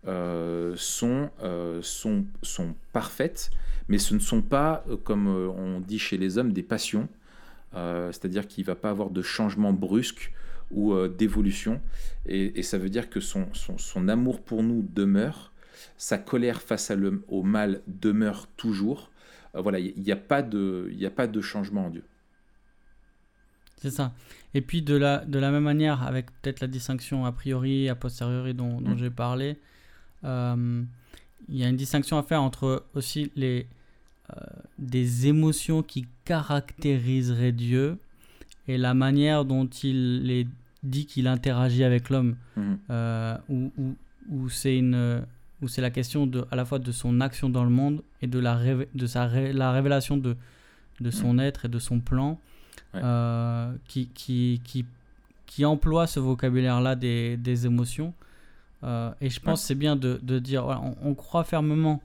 [0.08, 3.50] euh, sont, euh, sont, sont parfaites,
[3.90, 7.08] mais ce ne sont pas, comme on dit chez les hommes, des passions,
[7.74, 10.34] c'est-à-dire qu'il ne va pas avoir de changement brusque
[10.72, 11.80] ou d'évolution,
[12.26, 15.52] et, ça veut dire que son, son, son amour pour nous demeure,
[15.98, 19.12] sa colère face à le, au mal demeure toujours.
[19.54, 22.04] voilà, il n'y a, pas de, a pas de changement en Dieu.
[23.78, 24.14] C'est ça.
[24.54, 27.96] Et puis de la, de la même manière, avec peut-être la distinction a priori, a
[27.96, 28.98] posteriori dont, dont mm.
[28.98, 29.58] j'ai parlé,
[30.24, 30.84] euh,
[31.48, 33.68] il y a une distinction à faire entre aussi les,
[34.32, 34.42] euh,
[34.80, 38.00] des émotions qui caractériseraient Dieu
[38.68, 40.48] et la manière dont il est
[40.84, 42.74] dit qu'il interagit avec l'homme, mm.
[42.90, 43.72] euh, où,
[44.30, 45.24] où, c'est une
[45.62, 48.28] où c'est la question de, à la fois de son action dans le monde et
[48.28, 48.60] de la,
[48.94, 50.36] de sa la révélation de,
[51.02, 51.40] de son mm.
[51.40, 52.40] être et de son plan
[52.96, 54.86] euh, qui, qui, qui,
[55.46, 58.14] qui, emploie ce vocabulaire-là des, des, émotions.
[58.84, 60.66] Euh, et je pense que c'est bien de, de dire,
[61.04, 62.02] on, croit fermement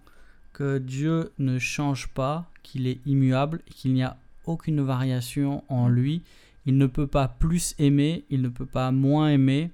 [0.52, 6.22] que Dieu ne change pas, qu'il est immuable, qu'il n'y a aucune variation en lui.
[6.66, 9.70] Il ne peut pas plus aimer, il ne peut pas moins aimer.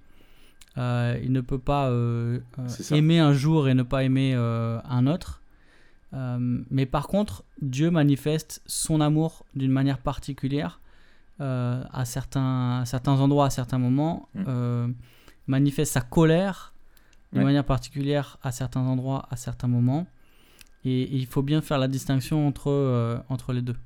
[0.79, 1.91] Euh, il ne peut pas
[2.91, 5.43] aimer un jour et ne pas aimer un autre.
[6.13, 10.81] mais par contre, Dieu manifeste son amour d'une manière particulière
[11.41, 14.45] euh, à, certains, certains endroits, à certains moments, mm.
[14.49, 14.89] euh,
[15.47, 16.75] manifeste sa colère
[17.33, 20.07] de manière particulière à certains endroits, à certains moments.
[20.85, 23.77] Et, il faut bien faire la distinction entre, euh, entre les deux.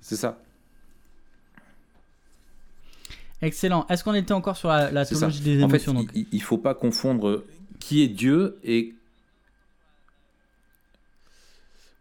[0.00, 0.38] C'est ça.
[3.42, 3.86] Excellent.
[3.88, 7.44] Est-ce qu'on était encore sur la, théologie des émotions Il ne faut pas confondre
[7.78, 8.94] qui est Dieu et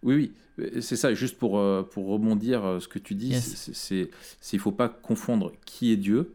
[0.04, 0.32] oui, oui.
[0.82, 4.10] C'est ça, juste pour, euh, pour rebondir euh, ce que tu dis, c'est
[4.52, 6.34] il ne faut pas confondre qui est Dieu,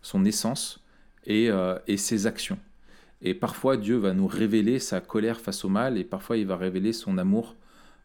[0.00, 0.82] son essence,
[1.26, 2.58] et, euh, et, ses actions.
[3.20, 6.56] Et parfois, Dieu va nous révéler sa colère face au mal, et parfois, il va
[6.56, 7.54] révéler son amour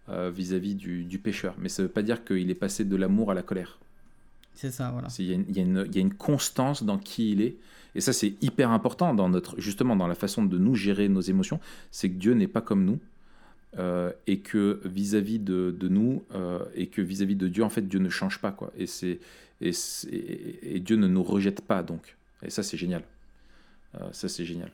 [0.10, 1.56] vis-à-vis du, du, pécheur.
[1.58, 3.80] Mais ça ne veut pas dire qu'il est passé de l'amour à la colère.
[4.54, 5.08] C'est ça, voilà.
[5.18, 7.56] Il y, a une constance dans qui il est.
[7.96, 11.22] Et ça, c'est hyper important dans notre, justement dans la façon de nous gérer nos
[11.22, 11.60] émotions.
[11.90, 13.00] C'est que Dieu n'est pas comme nous.
[13.80, 18.00] Euh, et que vis-à-vis de, nous euh, et que vis-à-vis de Dieu, en fait, Dieu
[18.00, 18.72] ne change pas quoi.
[18.78, 19.20] Et c'est
[19.62, 22.18] et, Dieu ne nous rejette pas donc.
[22.44, 23.04] Et ça c'est génial.
[23.96, 24.72] Euh, ça c'est génial.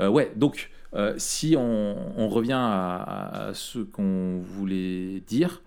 [0.00, 0.70] ouais, donc
[1.18, 5.60] si on, revient à ce qu'on voulait dire,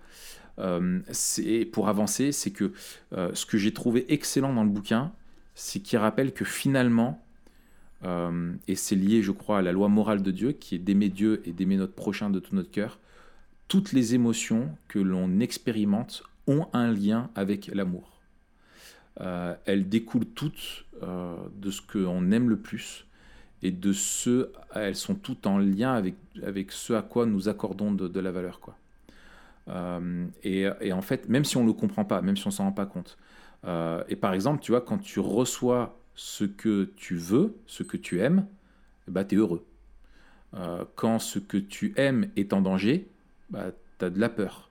[1.10, 2.72] c'est pour avancer, c'est que
[3.12, 5.12] ce que j'ai trouvé excellent dans le bouquin,
[5.54, 7.22] c'est qu'il rappelle que finalement
[8.04, 11.08] euh, et c'est lié, je crois, à la loi morale de Dieu, qui est d'aimer
[11.08, 12.98] Dieu et d'aimer notre prochain de tout notre cœur.
[13.66, 18.20] Toutes les émotions que l'on expérimente ont un lien avec l'amour.
[19.20, 23.04] Euh, elles découlent toutes euh, de ce qu'on aime le plus
[23.62, 28.20] et de ce, elles sont toutes en lien avec, ce à quoi nous accordons de,
[28.20, 28.60] la valeur.
[28.60, 28.76] Quoi.
[30.42, 32.64] Et, et, en fait, même si on ne le comprend pas, même si on s'en
[32.64, 33.18] rend pas compte,
[33.64, 38.20] et par exemple, tu vois, quand tu reçois ce que tu veux, ce que tu
[38.20, 38.46] aimes,
[39.06, 39.64] bah, tu es heureux.
[40.54, 43.08] Euh, quand ce que tu aimes est en danger,
[43.50, 43.66] bah,
[43.98, 44.70] tu as de la peur.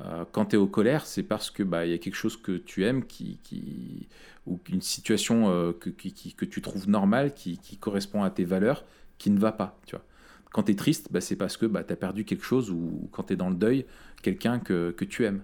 [0.00, 2.56] Euh, quand tu es au colère, c'est parce que bah, y a quelque chose que
[2.56, 4.08] tu aimes qui,
[4.46, 8.84] ou une situation euh, que, que, tu trouves normale, qui, correspond à tes valeurs,
[9.18, 9.76] qui ne va pas.
[9.86, 10.04] Tu vois.
[10.52, 13.08] Quand tu es triste, bah, c'est parce que bah, tu as perdu quelque chose ou
[13.12, 13.84] quand tu es dans le deuil,
[14.22, 15.42] quelqu'un que, que, tu aimes.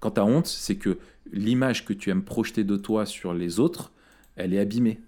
[0.00, 0.98] Quand tu as honte, c'est que
[1.32, 3.92] l'image que tu aimes projeter de toi sur les autres,
[4.36, 5.00] elle est abîmée.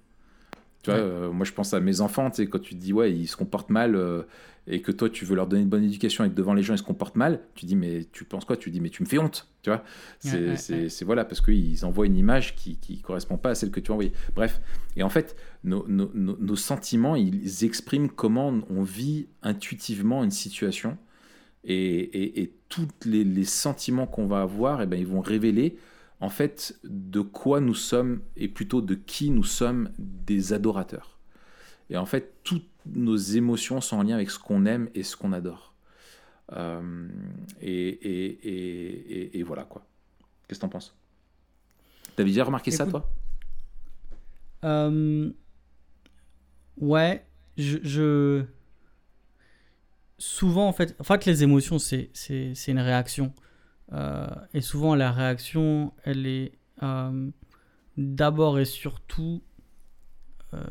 [0.82, 2.92] Tu vois, euh, moi je pense à mes enfants, tu sais, quand tu te dis
[2.92, 4.22] ouais, ils se comportent mal euh,
[4.66, 6.72] et que toi tu veux leur donner une bonne éducation et que devant les gens
[6.72, 8.56] ils se comportent mal, tu dis mais tu penses quoi?
[8.56, 9.84] Tu dis mais tu me fais honte, tu vois?
[10.20, 13.90] C'est voilà, parce qu'ils envoient une image qui ne correspond pas à celle que tu
[13.90, 14.12] as envoyée.
[14.34, 14.60] Bref,
[14.96, 20.96] et en fait, nos, nos, nos, sentiments, ils expriment comment on vit intuitivement une situation
[21.64, 25.20] et, et, et tous les, les sentiments qu'on va avoir, et eh ben, ils vont
[25.20, 25.76] révéler
[26.20, 31.18] en fait de quoi nous sommes et plutôt de qui nous sommes des adorateurs.
[31.88, 35.16] Et en fait, toutes nos émotions sont en lien avec ce qu'on aime et ce
[35.16, 35.74] qu'on adore.
[36.52, 37.08] Euh,
[37.60, 39.84] et, et, voilà quoi.
[40.46, 40.96] Qu'est-ce que t'en penses?
[42.16, 43.08] T'avais déjà remarqué ça toi?
[44.64, 45.30] euh,
[46.76, 47.24] Ouais,
[47.56, 48.44] je,
[50.18, 52.10] Souvent en fait, en fait les émotions c'est
[52.68, 53.32] une réaction.
[53.92, 57.30] Euh, et souvent, la réaction, elle est euh,
[57.96, 59.42] d'abord et surtout
[60.54, 60.62] euh,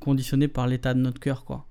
[0.00, 1.66] conditionnée par l'état de notre cœur, quoi.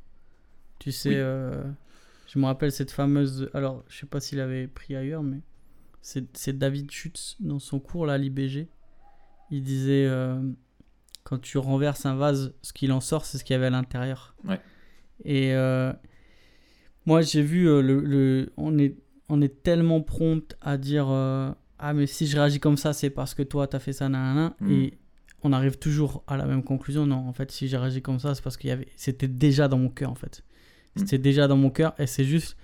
[0.80, 3.50] Tu sais, je me rappelle cette fameuse.
[3.54, 5.42] Alors, je sais pas s'il avait pris ailleurs, mais
[6.02, 8.68] c'est David Schutz dans son cours, là, l'IBG.
[9.50, 10.08] Il disait
[11.24, 13.72] quand tu renverses un vase, ce qu'il en sort, c'est ce qu'il y avait à
[13.72, 14.36] l'intérieur.
[14.44, 14.62] Ouais.
[15.26, 15.56] Et
[17.08, 18.96] moi, j'ai vu le, le, on est
[19.30, 23.10] on est tellement prompt à dire euh, ah mais si je réagis comme ça c'est
[23.10, 24.56] parce que toi t'as fait ça nanana.
[24.60, 24.72] Mm.
[24.72, 24.98] et
[25.44, 27.06] on arrive toujours à la même conclusion.
[27.06, 29.68] Non en fait si j'ai réagi comme ça c'est parce qu'il y avait c'était déjà
[29.68, 30.44] dans mon cœur en fait.
[30.96, 31.00] Mm.
[31.00, 31.94] c'était déjà dans mon cœur.
[32.00, 32.58] Et c'est juste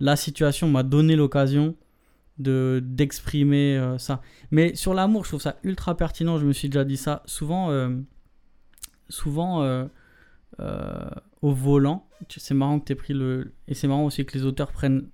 [0.00, 1.76] la situation m'a donné l'occasion
[2.38, 4.20] de d'exprimer euh, ça.
[4.50, 6.38] Mais sur l'amour je trouve ça ultra pertinent.
[6.38, 7.90] Je me suis déjà dit ça souvent euh,
[9.08, 9.86] souvent
[11.42, 12.08] au volant.
[12.28, 15.08] C'est marrant que tu aies pris le et c'est marrant aussi que les auteurs prennent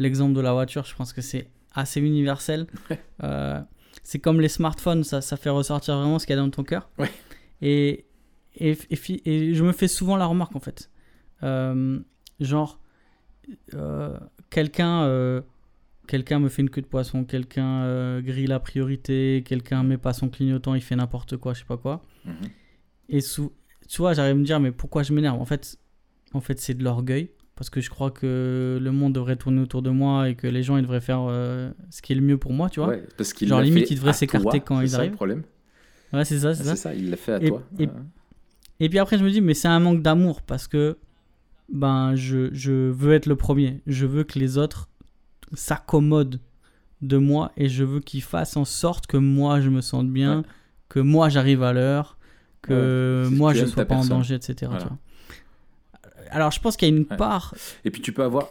[0.00, 2.66] l'exemple de la voiture, je pense que c'est assez universel.
[3.22, 3.60] Euh,
[4.02, 6.64] c'est comme les smartphones, ça, ça fait ressortir vraiment ce qu'il y a dans ton
[6.64, 6.88] cœur.
[7.60, 8.06] Et,
[8.54, 10.90] et, et, je me fais souvent la remarque en fait.
[11.42, 12.00] Euh,
[12.40, 12.80] genre,
[13.74, 15.42] euh, quelqu'un
[16.08, 20.30] quelqu'un me fait une queue de poisson, quelqu'un grille la priorité, quelqu'un met pas son
[20.30, 22.02] clignotant, il fait n'importe quoi, je sais pas quoi.
[22.24, 22.34] Mhm.
[23.10, 23.52] Et sous,
[23.86, 25.38] tu vois, j'arrive à me dire, mais pourquoi je m'énerve?
[25.38, 25.78] En fait,
[26.32, 29.82] en fait c'est de l'orgueil parce que je crois que le monde devrait tourner autour
[29.82, 32.38] de moi et que les gens ils devraient faire euh, ce qui est le mieux
[32.38, 32.88] pour moi, tu vois.
[32.88, 35.10] Ouais, parce qu'il Genre limite ils devraient s'écarter quand ils arrivent.
[35.10, 35.42] C'est problème.
[36.14, 36.74] Ouais, c'est ça, c'est ça.
[36.74, 36.94] ça.
[36.94, 37.62] Il l'a fait à toi.
[38.78, 40.96] Et, puis après je me dis mais c'est un manque d'amour parce que
[41.70, 43.82] ben je, je veux être le premier.
[43.86, 44.88] Je veux que les autres
[45.52, 46.40] s'accommodent
[47.02, 50.44] de moi et je veux qu'ils fassent en sorte que moi je me sente bien,
[50.88, 52.16] que moi j'arrive à l'heure,
[52.62, 54.54] que moi je sois pas en danger, etc.
[54.78, 54.98] Tu vois
[56.30, 57.54] alors je pense qu'il y a une part.
[57.84, 58.48] Et puis tu peux avoir,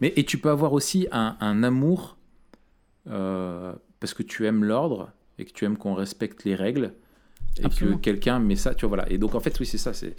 [0.00, 2.16] mais et tu peux avoir aussi un, un amour
[3.08, 6.92] euh, parce que tu aimes l'ordre et que tu aimes qu'on respecte les règles
[7.58, 9.12] et que quelqu'un met ça, tu vois voilà.
[9.12, 10.14] Et donc en fait oui c'est ça, c'est.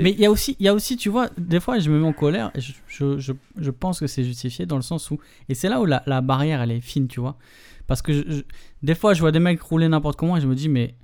[0.00, 1.98] Mais il y a aussi, il y a aussi, tu vois, des fois je me
[2.00, 5.18] mets en colère et je, je, je, pense que c'est justifié dans le sens où
[5.48, 7.36] et c'est là où la, la, barrière elle est fine, tu vois,
[7.86, 8.44] parce que
[8.82, 10.94] des fois je vois des mecs rouler n'importe comment et je me dis mais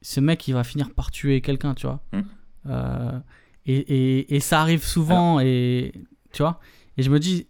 [0.00, 2.00] ce mec il va finir par tuer quelqu'un, tu vois.
[2.12, 2.24] Hum.
[2.66, 3.18] Euh,
[3.68, 5.92] et, et, ça arrive souvent, et
[6.32, 6.60] tu vois.
[6.96, 7.46] Et je me dis,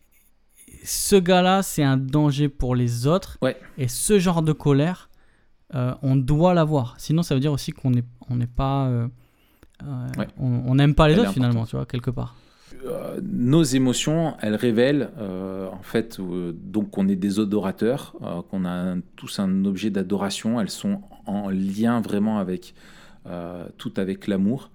[0.84, 3.38] ce gars-là, c'est un danger pour les autres.
[3.42, 3.56] Ouais.
[3.76, 5.10] Et ce genre de colère,
[5.74, 6.94] euh, on doit l'avoir.
[6.98, 8.86] Sinon, ça veut dire aussi qu'on n'est on n'est pas.
[8.86, 9.08] Euh,
[9.84, 12.34] euh, on n'aime pas les autres finalement, tu vois, quelque part.
[13.22, 18.16] nos émotions, elles révèlent en fait donc qu'on est des adorateurs,
[18.50, 20.60] qu'on a tous un objet d'adoration.
[20.60, 22.74] Elles sont en lien vraiment avec
[23.76, 24.70] tout avec l'amour.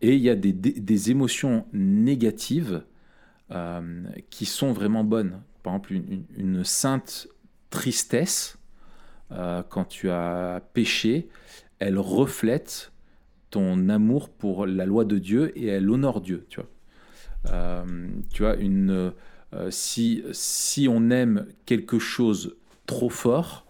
[0.00, 2.82] Et il y a des, émotions négatives
[3.50, 5.40] euh, qui sont vraiment bonnes.
[5.62, 5.94] Par exemple,
[6.36, 7.28] une, sainte
[7.70, 8.58] tristesse,
[9.32, 11.28] euh, quand tu as péché,
[11.78, 12.92] elle reflète
[13.50, 16.46] ton amour pour la loi de Dieu et elle honore Dieu.
[16.48, 16.68] Tu vois,
[17.52, 18.56] euh, tu vois
[19.70, 22.56] si on aime quelque chose
[22.86, 23.66] trop fort,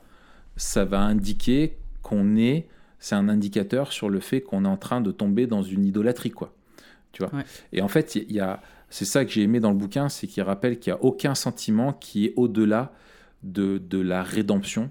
[0.57, 2.67] ça va indiquer qu'on est
[2.99, 6.31] c'est un indicateur sur le fait qu'on est en train de tomber dans une idolâtrie,
[6.31, 6.55] quoi.
[7.13, 7.43] Tu vois?
[7.73, 10.27] Et en fait, il y a, c'est ça que j'ai aimé dans le bouquin, c'est
[10.27, 12.93] qu'il rappelle qu'il n'y a aucun sentiment qui est au-delà
[13.43, 14.91] de, de la rédemption.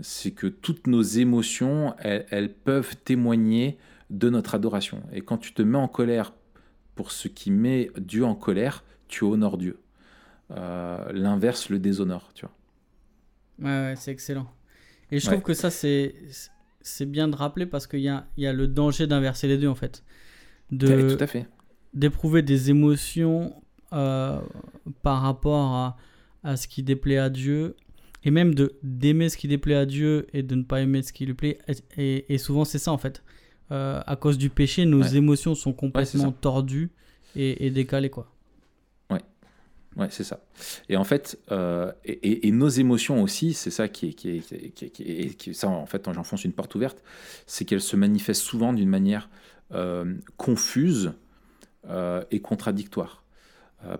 [0.00, 3.78] C'est que toutes nos émotions, elles, peuvent témoigner
[4.10, 5.02] de notre adoration.
[5.12, 6.32] Et quand tu te mets en colère
[6.94, 9.80] pour ce qui met Dieu en colère, tu honores Dieu.
[10.52, 13.70] Euh, l'inverse le déshonore, tu vois.
[13.70, 14.48] Ouais, c'est excellent.
[15.10, 16.14] Et je trouve que ça, c'est
[16.88, 19.68] c'est bien de rappeler parce qu'il y a, y a le danger d'inverser les deux
[19.68, 20.02] en fait.
[20.70, 21.46] De, Tout à fait.
[21.94, 23.54] D'éprouver des émotions
[23.92, 24.40] euh,
[25.02, 25.96] par rapport à,
[26.44, 27.76] à, ce qui déplaît à Dieu.
[28.24, 31.12] et même de d'aimer ce qui déplaît à Dieu et de ne pas aimer ce
[31.12, 31.58] qui lui plaît.
[31.96, 33.22] Et, et souvent, c'est ça en fait.
[33.70, 36.90] Euh, à cause du péché, nos émotions sont complètement tordues
[37.36, 38.32] et, et, décalées, quoi.
[39.98, 40.40] Ouais, c'est ça.
[40.88, 45.02] Et en fait, euh, et, nos émotions aussi, c'est ça qui est, qui est, qui
[45.02, 47.02] est, qui ça en fait, j'enfonce une porte ouverte,
[47.46, 49.28] c'est qu'elles se manifestent souvent d'une manière
[49.74, 51.12] euh, confuse
[52.30, 53.24] et contradictoire.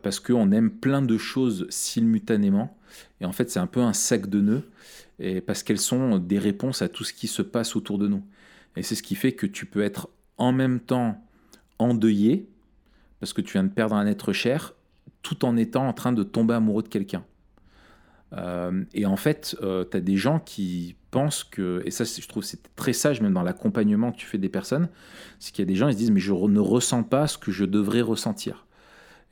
[0.02, 2.76] parce qu'on aime plein de choses simultanément,
[3.20, 4.70] et en fait, c'est un peu un sac de nœuds,
[5.18, 8.22] et parce qu'elles sont des réponses à tout ce qui se passe autour de nous.
[8.76, 11.24] Et c'est ce qui fait que tu peux être en même temps
[11.78, 12.46] endeuillé,
[13.20, 14.74] parce que tu viens de perdre un être cher,
[15.22, 17.24] tout en étant en train de tomber amoureux de quelqu'un.
[18.34, 22.26] Euh, et en fait, euh, tu as des gens qui pensent que, et ça je
[22.28, 24.88] trouve c'est très sage même dans l'accompagnement que tu fais des personnes,
[25.38, 27.38] c'est qu'il y a des gens qui se disent mais je ne ressens pas ce
[27.38, 28.66] que je devrais ressentir.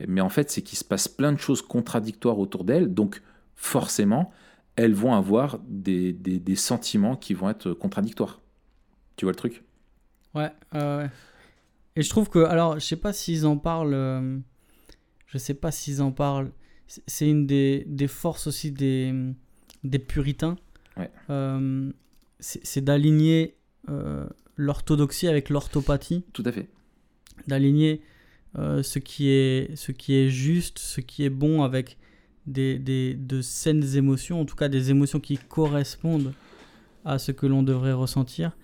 [0.06, 3.22] Mais en fait, c'est qu'il se passe plein de choses contradictoires autour d'elles, donc
[3.54, 4.30] forcément,
[4.76, 8.42] elles vont avoir des, des sentiments qui vont être contradictoires.
[9.16, 9.64] Tu vois le truc?
[10.34, 10.50] Ouais.
[11.96, 14.42] Et je trouve que, alors, je sais pas s'ils en parlent.
[15.26, 16.50] Euh, je sais pas s'ils en parlent.
[16.86, 19.12] C'est une des, des, forces aussi des,
[19.82, 20.56] des puritains.
[20.96, 21.10] Ouais.
[21.30, 21.90] Euh,
[22.38, 23.56] c'est d'aligner
[23.88, 26.24] euh, l'orthodoxie avec l'orthopathie.
[26.32, 26.68] Tout à fait.
[27.48, 28.02] D'aligner
[28.54, 31.98] ce, qui est, ce qui est juste, ce qui est bon avec
[32.46, 36.32] des, des, de saines émotions, en tout cas des émotions qui correspondent
[37.04, 38.56] à ce que l'on devrait ressentir.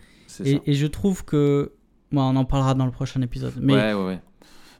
[0.45, 1.73] Et, je trouve que.
[2.11, 3.55] Bon, on en parlera dans le prochain épisode.
[3.61, 3.75] Mais...
[3.75, 4.21] Ouais, ouais, ouais.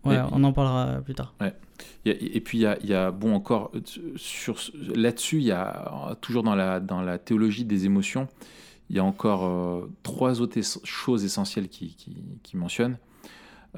[0.05, 1.35] On en parlera plus tard.
[1.41, 1.55] Ouais.
[2.05, 3.73] Et puis il y a, y a, bon encore
[4.17, 4.57] sur
[4.95, 8.29] là-dessus il y a toujours dans la dans la théologie des émotions
[8.89, 12.99] il y a encore euh, trois autres choses essentielles qui, qui, qui mentionnent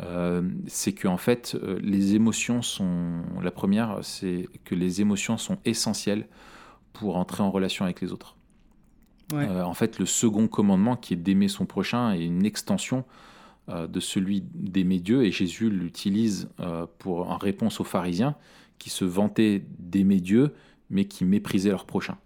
[0.03, 5.39] euh, c'est que en fait euh, les émotions sont la première c'est que les émotions
[5.39, 6.27] sont essentielles
[6.93, 8.37] pour entrer en relation avec les autres
[9.33, 13.03] euh, en fait, le second commandement, qui est d'aimer son prochain, est une extension euh,
[13.69, 18.37] de celui d'aimer Dieu, et Jésus l'utilise euh, pour en réponse aux pharisiens
[18.79, 20.53] qui se vantaient d'aimer Dieu,
[20.91, 22.19] mais qui méprisaient leur prochain.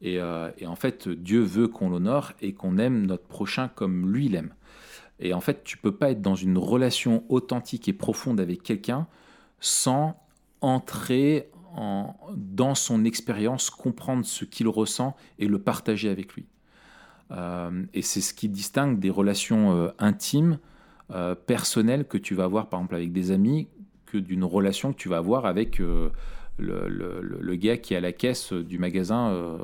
[0.00, 4.54] Et, en fait, Dieu veut qu'on l'honore et qu'on aime notre prochain comme lui l'aime.
[5.18, 9.08] Et en fait, tu peux pas être dans une relation authentique et profonde avec quelqu'un
[9.58, 10.14] sans
[10.60, 11.50] entrer
[12.36, 16.46] dans son expérience, comprendre ce qu'il ressent et le partager avec lui.
[17.30, 20.58] Euh, et c'est ce qui distingue des relations euh, intimes,
[21.10, 23.68] euh, personnelles que tu vas avoir par exemple avec des amis,
[24.06, 28.52] que d'une relation que tu vas avoir avec le, gars qui est à la caisse
[28.52, 29.58] du magasin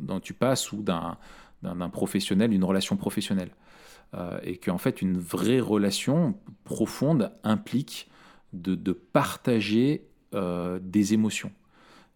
[0.00, 3.50] dont tu passes ou d'un professionnel, une relation professionnelle.
[4.44, 8.08] et qu'en fait, une vraie relation profonde implique
[8.52, 11.50] de, partager des émotions.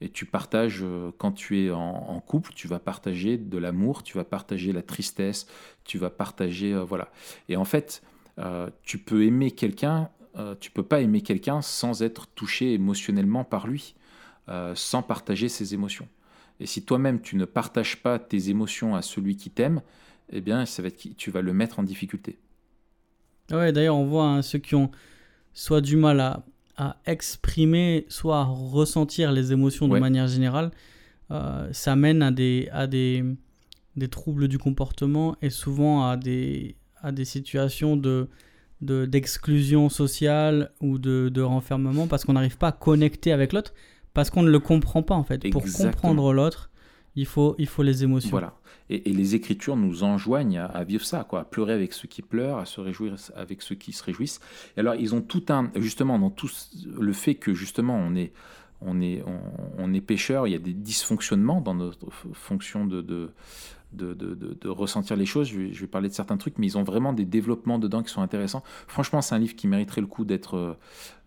[0.00, 4.16] Et tu partages, euh, quand tu es en, couple, tu vas partager de l'amour, tu
[4.16, 5.46] vas partager la tristesse,
[5.84, 6.72] tu vas partager.
[6.72, 7.10] Euh, voilà.
[7.48, 8.02] Et en fait,
[8.84, 10.10] tu peux aimer quelqu'un,
[10.60, 13.96] tu peux pas aimer quelqu'un sans être touché émotionnellement par lui,
[14.74, 16.06] sans partager ses émotions.
[16.60, 19.82] Et si toi-même tu ne partages pas tes émotions à celui qui t'aime,
[20.30, 22.38] eh bien, ça va être, tu vas le mettre en difficulté.
[23.50, 24.90] Ouais, d'ailleurs, on voit hein, ceux qui ont
[25.54, 26.44] soit du mal à
[26.78, 30.70] à exprimer, soit à ressentir les émotions de manière générale,
[31.30, 33.24] euh, ça mène à des, à des,
[33.96, 38.28] des troubles du comportement et souvent à des, à des situations de,
[38.80, 43.74] d'exclusion sociale ou de, de renfermement parce qu'on n'arrive pas à connecter avec l'autre
[44.14, 45.50] parce qu'on ne le comprend pas en fait.
[45.50, 46.70] Pour comprendre l'autre,
[47.16, 48.30] il faut, il faut les émotions.
[48.30, 48.54] Voilà.
[48.90, 52.58] Et, les Écritures nous enjoignent à, vivre ça, quoi, à pleurer avec ceux qui pleurent,
[52.58, 54.40] à se réjouir avec ceux qui se réjouissent.
[54.76, 56.50] Et alors, ils ont tout un, justement, dans tout
[56.98, 58.32] le fait que justement, on est,
[58.80, 59.24] on est,
[59.78, 63.30] on, est pécheur, il y a des dysfonctionnements dans notre fonction de, de
[63.92, 65.48] de, ressentir les choses.
[65.48, 68.22] Je vais, parler de certains trucs, mais ils ont vraiment des développements dedans qui sont
[68.22, 68.62] intéressants.
[68.86, 70.76] Franchement, c'est un livre qui mériterait le coup d'être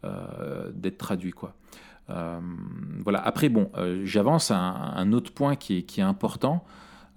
[0.03, 1.32] euh, d'être traduit.
[1.32, 1.53] Quoi.
[2.09, 2.39] Euh,
[3.03, 3.20] voilà.
[3.20, 6.64] Après, bon, euh, j'avance à un, autre point qui est, qui est important.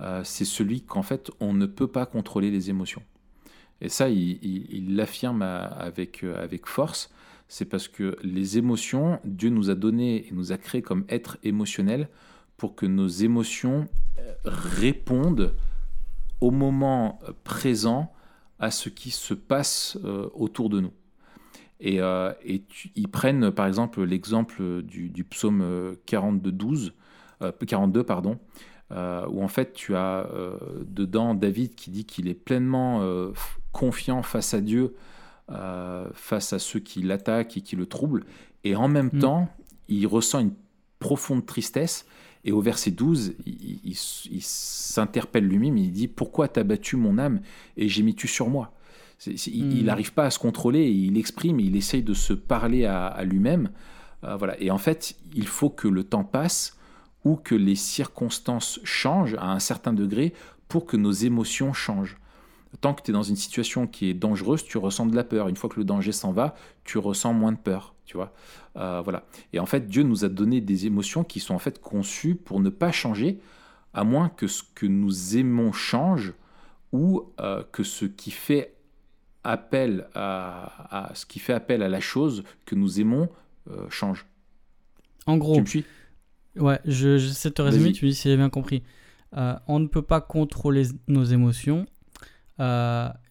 [0.04, 3.02] Euh, c'est celui qu'en fait, on ne peut pas contrôler les émotions.
[3.80, 7.10] Et ça, il l'affirme avec, euh, avec force.
[7.48, 11.38] C'est parce que les émotions, Dieu nous a donné et nous a créés comme êtres
[11.42, 12.08] émotionnels
[12.56, 13.88] pour que nos émotions
[14.18, 15.54] euh, répondent
[16.40, 18.12] au moment présent
[18.58, 19.98] à ce qui se passe
[20.34, 20.92] autour de nous.
[21.80, 22.00] Et,
[22.94, 26.94] ils prennent par exemple l'exemple du, psaume 42, 12,
[27.66, 28.38] 42, pardon,
[28.92, 30.56] euh, où en fait tu as euh,
[30.86, 33.32] dedans David qui dit qu'il est pleinement euh,
[33.72, 34.94] confiant face à Dieu,
[36.14, 38.24] face à ceux qui l'attaquent et qui le troublent,
[38.64, 39.18] et en même mm.
[39.18, 39.48] temps
[39.88, 40.52] il ressent une
[41.04, 42.06] profonde tristesse,
[42.46, 47.40] Et au verset 12, il, s'interpelle lui-même, il dit Pourquoi t'as battu mon âme
[47.76, 48.72] et j'ai mis tu sur moi
[49.26, 50.14] Il n'arrive hmm.
[50.14, 53.70] pas à se contrôler, il exprime, il essaye de se parler à, lui-même.
[54.24, 54.60] Euh, voilà.
[54.60, 56.73] Et en fait, il faut que le temps passe
[57.24, 60.34] ou que les circonstances changent à un certain degré
[60.68, 62.18] pour que nos émotions changent.
[62.80, 65.48] Tant que tu es dans une situation qui est dangereuse, tu ressens de la peur.
[65.48, 66.54] Une fois que le danger s'en va,
[66.84, 67.94] tu ressens moins de peur.
[68.04, 68.32] Tu vois
[68.76, 69.24] euh, voilà.
[69.52, 72.60] Et en fait, Dieu nous a donné des émotions qui sont en fait conçues pour
[72.60, 73.40] ne pas changer,
[73.92, 76.34] à moins que ce que nous aimons change
[76.92, 78.74] ou euh, que ce qui fait
[79.44, 83.28] appel à, ce qui fait appel à la chose que nous aimons
[83.70, 84.26] euh, change.
[85.26, 85.84] En gros, tu me suis?
[86.56, 88.82] Ouais, je, j'essaie de te résumer, tu me dis si j'ai bien compris.
[89.32, 91.86] on ne peut pas contrôler nos émotions.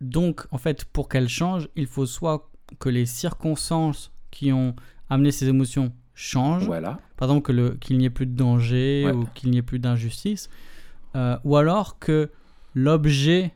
[0.02, 2.50] donc, en fait, pour qu'elles changent, il faut soit
[2.80, 4.76] que les circonstances qui ont
[5.10, 6.66] amené ces émotions changent.
[6.66, 7.00] Voilà.
[7.18, 10.50] Par exemple, que qu'il n'y ait plus de danger ou qu'il n'y ait plus d'injustice.
[11.16, 12.32] Euh, ou alors que
[12.74, 13.54] l'objet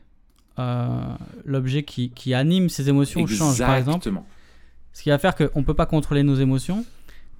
[0.58, 1.00] euh,
[1.44, 4.10] l'objet qui, qui, anime ces émotions change, par exemple.
[4.92, 6.84] Ce qui va faire qu'on ne peut pas contrôler nos émotions.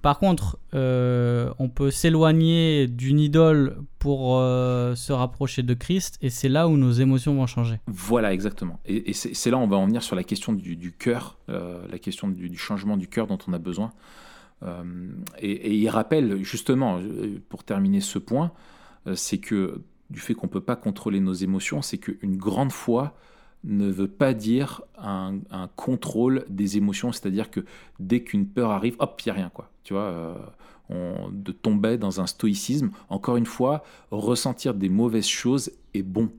[0.03, 6.49] Par contre, euh, on peut s'éloigner d'une idole pour se rapprocher de Christ, et c'est
[6.49, 7.81] là où nos émotions vont changer.
[7.87, 8.79] Voilà, exactement.
[8.87, 12.29] Et, c'est là où on va en venir sur la question du, cœur, la question
[12.29, 13.93] du, changement du cœur dont on a besoin.
[14.63, 18.53] Euh, et, il rappelle justement, euh, pour terminer ce point,
[19.07, 22.73] euh, c'est que du fait qu'on ne peut pas contrôler nos émotions, c'est qu'une grande
[22.73, 23.15] foi
[23.65, 25.39] ne veut pas dire un,
[25.77, 27.61] contrôle des émotions, c'est-à-dire que
[27.99, 29.71] dès qu'une peur arrive, hop, il n'y a rien, quoi.
[29.85, 30.55] Tu vois,
[30.89, 32.91] on, de tomber dans un stoïcisme.
[33.09, 36.31] Encore une fois, ressentir des mauvaises choses est bon.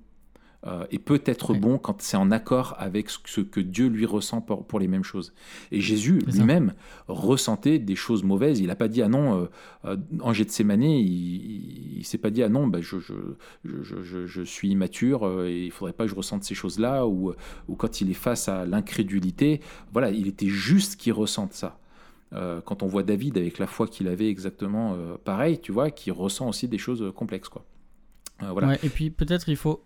[0.68, 4.42] Euh, et peut être bon quand c'est en accord avec ce que Dieu lui ressent
[4.42, 5.34] pour, les mêmes choses.
[5.72, 6.74] Et Jésus lui-même
[7.08, 8.60] ressentait des choses mauvaises.
[8.60, 9.48] Il n'a pas dit ah non,
[9.86, 13.14] euh, en Gethsemane, il, ne s'est pas dit ah non, bah, je, je,
[13.64, 17.08] je, je, suis immature euh, et il faudrait pas que je ressente ces choses-là.
[17.08, 17.34] Ou,
[17.70, 19.62] ou quand il est face à l'incrédulité,
[19.94, 21.80] voilà, il était juste qu'il ressente ça.
[22.34, 26.12] Euh, quand on voit David avec la foi qu'il avait exactement pareil, tu vois, qui
[26.12, 27.64] ressent aussi des choses complexes, quoi.
[28.42, 28.76] voilà.
[28.84, 29.84] et puis peut-être il faut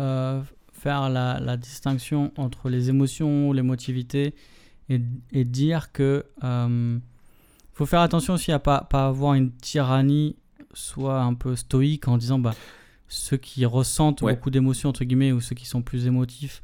[0.00, 0.42] euh,
[0.72, 4.34] faire la, la, distinction entre les émotions, l'émotivité
[4.88, 5.00] et,
[5.32, 6.98] et, dire que euh,
[7.72, 10.36] faut faire attention aussi à pas, pas avoir une tyrannie
[10.72, 12.54] soit un peu stoïque en disant bah
[13.08, 16.60] ceux qui ressentent beaucoup d'émotions entre guillemets ou ceux qui sont plus émotifs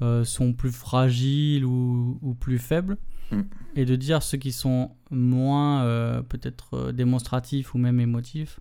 [0.00, 2.96] euh, sont plus fragiles ou, ou plus faibles
[3.30, 3.42] mm.
[3.76, 8.58] et de dire ceux qui sont moins peut-être démonstratifs ou même émotifs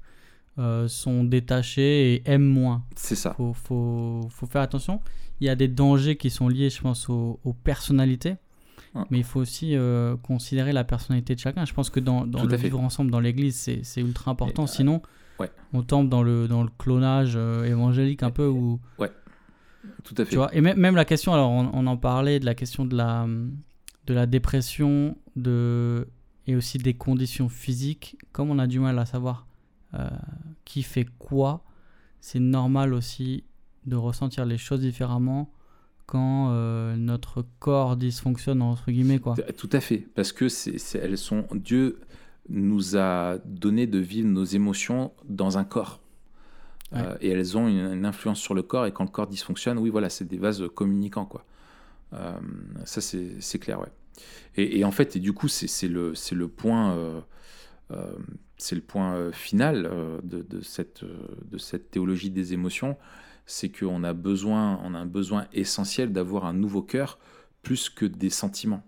[0.60, 2.84] euh, sont détachés et aiment moins.
[2.96, 3.34] C'est ça.
[3.34, 5.02] Faut, faut, faut, faire attention.
[5.40, 8.36] Il y a des dangers qui sont liés, je pense, aux, personnalités.
[9.10, 11.64] Mais il faut aussi euh, considérer la personnalité de chacun.
[11.64, 14.64] Je pense que dans, dans le vivre ensemble dans l'église, c'est ultra important.
[14.64, 15.02] Euh, Sinon,
[15.40, 15.50] ouais.
[15.72, 18.48] on tombe dans le, dans le clonage évangélique un peu.
[18.48, 19.10] Où, ouais,
[20.04, 20.32] tout à fait.
[20.32, 22.84] Tu vois et même, même la question, alors on, on, en parlait de la question
[22.84, 23.26] de la,
[24.08, 26.10] de la dépression de,
[26.48, 28.18] et aussi des conditions physiques.
[28.34, 29.48] Comme on a du mal à savoir
[29.94, 30.10] euh,
[30.64, 31.66] qui fait quoi,
[32.22, 33.44] c'est normal aussi
[33.86, 35.52] de ressentir les choses différemment
[36.06, 39.36] quand euh, notre corps dysfonctionne entre guillemets quoi.
[39.58, 42.00] Tout à fait, parce que c'est, elles sont Dieu
[42.48, 46.00] nous a donné de vivre nos émotions dans un corps.
[46.94, 49.90] Euh, et elles ont une, influence sur le corps et quand le corps dysfonctionne, oui
[49.90, 51.46] voilà, c'est des vases communicants quoi.
[52.86, 53.92] ça c'est, clair ouais.
[54.56, 57.24] Et, et, en fait et du coup c'est, le c'est le point
[58.62, 61.18] c'est le point euh, final euh, de, cette, euh,
[61.50, 62.96] de cette théologie des émotions,
[63.48, 67.18] c'est qu'on a besoin, on a un besoin essentiel d'avoir un nouveau cœur
[67.64, 68.84] plus que des sentiments,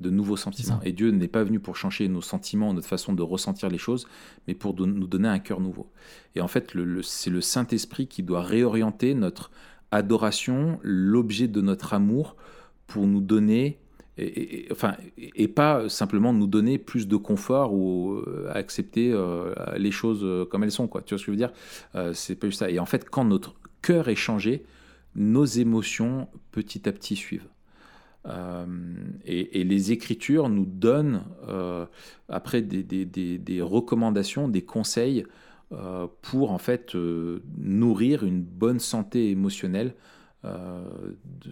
[0.00, 0.80] de nouveaux sentiments.
[0.82, 4.08] Et Dieu n'est pas venu pour changer nos sentiments, notre façon de ressentir les choses,
[4.48, 5.92] mais pour nous donner un cœur nouveau.
[6.34, 9.52] Et en fait, c'est le Saint-Esprit qui doit réorienter notre
[9.92, 12.34] adoration, l'objet de notre amour,
[12.88, 13.78] pour nous donner
[14.16, 19.90] et, enfin, et pas simplement nous donner plus de confort ou euh, accepter euh, les
[19.90, 20.86] choses euh, comme elles sont.
[20.86, 21.02] Quoi.
[21.02, 22.14] Tu vois ce que je veux dire?
[22.14, 22.70] C'est pas juste ça.
[22.70, 24.64] Et en fait, quand notre cœur est changé,
[25.16, 27.48] nos émotions petit à petit suivent.
[29.24, 31.22] et, les Écritures nous donnent
[32.28, 35.24] après des, recommandations, des conseils
[36.22, 36.94] pour en fait
[37.58, 39.94] nourrir une bonne santé émotionnelle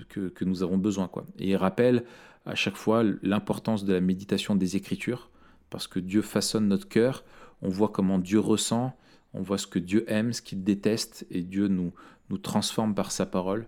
[0.08, 1.08] que, nous avons besoin.
[1.08, 1.24] Quoi.
[1.38, 2.04] Et rappelle
[2.46, 5.30] à chaque fois l'importance de la méditation des Écritures,
[5.70, 7.24] parce que Dieu façonne notre cœur,
[7.62, 8.96] on voit comment Dieu ressent,
[9.34, 11.92] on voit ce que Dieu aime, ce qu'il déteste, et Dieu nous,
[12.30, 13.66] nous transforme par sa parole,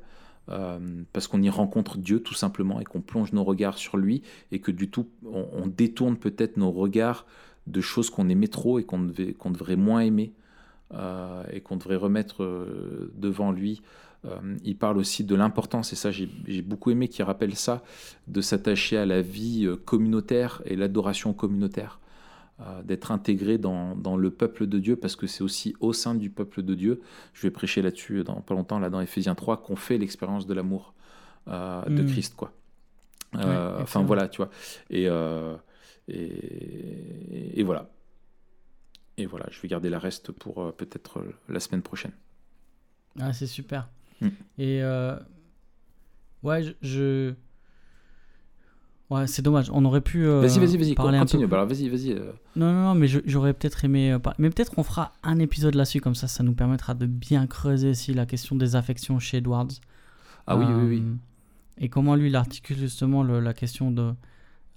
[0.51, 4.23] euh, parce qu'on y rencontre Dieu tout simplement, et qu'on plonge nos regards sur lui,
[4.53, 7.27] et que du tout, on, détourne peut-être nos regards
[7.67, 10.33] de choses qu'on aimait trop et qu'on devait, qu'on devrait moins aimer.
[11.51, 12.45] et qu'on devrait remettre
[13.15, 13.83] devant lui.
[14.65, 16.29] Il parle aussi de l'importance, et ça j'ai
[16.63, 17.83] beaucoup aimé qu'il rappelle ça,
[18.27, 22.01] de s'attacher à la vie communautaire et l'adoration communautaire.
[22.85, 26.31] d'être intégré dans, dans, le peuple de Dieu, parce que c'est aussi au sein du
[26.31, 27.03] peuple de Dieu,
[27.35, 30.55] je vais prêcher là-dessus dans pas longtemps, là dans Ephésiens 3, qu'on fait l'expérience de
[30.55, 30.95] l'amour
[31.47, 32.07] de mm.
[32.07, 32.35] Christ.
[32.37, 32.53] quoi.
[33.37, 34.51] Euh, enfin voilà, tu vois.
[34.93, 35.57] Euh,
[36.09, 37.91] et, et, voilà.
[39.17, 42.13] Et voilà, je vais garder la reste pour euh, peut-être la semaine prochaine.
[43.21, 43.89] Ah, c'est super.
[44.25, 44.31] Mm.
[44.59, 44.83] Et
[46.43, 47.35] ouais, je.
[49.11, 49.71] Ouais, c'est dommage.
[49.73, 50.25] On aurait pu.
[50.25, 50.95] vas-y, vas-y, vas-y.
[50.95, 51.47] Continue.
[51.47, 52.15] Bah, vas-y, vas-y.
[52.57, 54.17] Non, non, non, mais j'aurais peut-être aimé.
[54.39, 57.91] mais peut-être qu'on fera un épisode là-dessus, comme ça, ça nous permettra de bien creuser
[57.91, 59.69] aussi la question des affections chez Edwards.
[60.47, 61.03] Ah oui, oui, oui
[61.79, 64.13] et comment lui il articule justement la question de,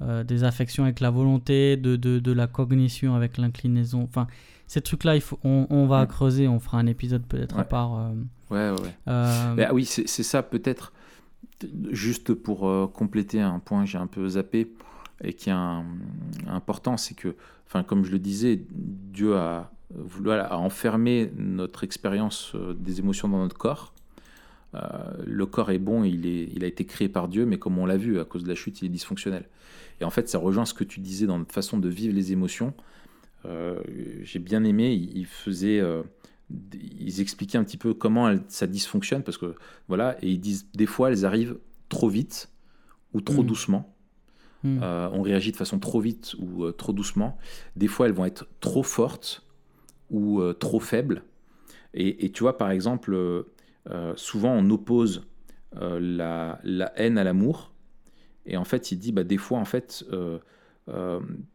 [0.02, 4.04] euh, des affections avec la volonté, de, de, de la cognition avec l'inclinaison.
[4.04, 4.28] Enfin,
[4.68, 7.98] ces trucs-là, il faut, on, on va creuser, on fera un épisode peut-être à part.
[7.98, 8.10] Euh,
[8.52, 8.94] ouais, ouais.
[9.08, 10.94] Euh, ah oui, c'est ça peut-être.
[11.90, 14.72] Juste pour compléter un point, j'ai un peu zappé
[15.24, 15.56] et qui est
[16.48, 17.36] important, c'est que,
[17.66, 23.40] enfin, comme je le disais, Dieu a voulu a enfermé notre expérience des émotions dans
[23.40, 23.94] notre corps
[24.76, 24.80] euh,
[25.26, 27.86] le corps est bon, il, est, il a été créé par Dieu, mais comme on
[27.86, 29.46] l'a vu, à cause de la chute, il est dysfonctionnel.
[30.02, 32.32] Et en fait, ça rejoint ce que tu disais dans notre façon de vivre les
[32.32, 32.74] émotions.
[33.46, 33.80] Euh,
[34.22, 36.04] j'ai bien aimé, ils faisaient, euh,
[36.50, 39.56] ils expliquaient un petit peu comment ça dysfonctionne, parce que
[39.88, 41.58] voilà, et ils disent des fois elles arrivent
[41.90, 42.50] trop vite
[43.14, 43.48] ou trop mmh.
[43.48, 43.94] doucement.
[44.64, 44.82] Mmh.
[44.82, 47.38] on réagit de façon trop vite ou trop doucement.
[47.76, 49.46] Des fois, elles vont être trop fortes
[50.10, 51.24] ou trop faibles.
[51.94, 53.46] Et, et, tu vois, par exemple,
[53.92, 55.26] euh, souvent on oppose
[55.82, 57.72] euh, la, la, haine à l'amour.
[58.48, 60.40] Et en fait, il dit, bah, des fois, en fait, euh,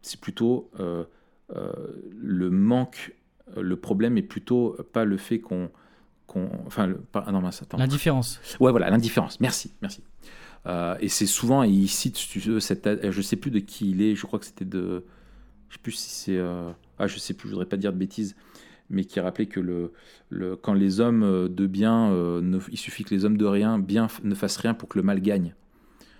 [0.01, 3.15] c'est plutôt le manque,
[3.57, 5.69] le problème est plutôt pas le fait qu'on
[6.65, 7.41] enfin le, pas, non,
[7.77, 8.39] l'indifférence.
[8.59, 9.39] Ouais voilà l'indifférence.
[9.39, 10.01] Merci merci.
[10.99, 12.17] Et c'est souvent et il cite
[12.59, 15.05] cette je sais plus de qui il est je crois que c'était de
[15.69, 18.35] je sais plus si c'est ah je sais plus je voudrais pas dire de bêtises
[18.89, 19.91] mais qui rappelait que le,
[20.29, 23.79] le, quand les hommes euh, de bien, euh, il suffit que les hommes de rien
[23.79, 25.55] bien ne fassent rien pour que le mal gagne.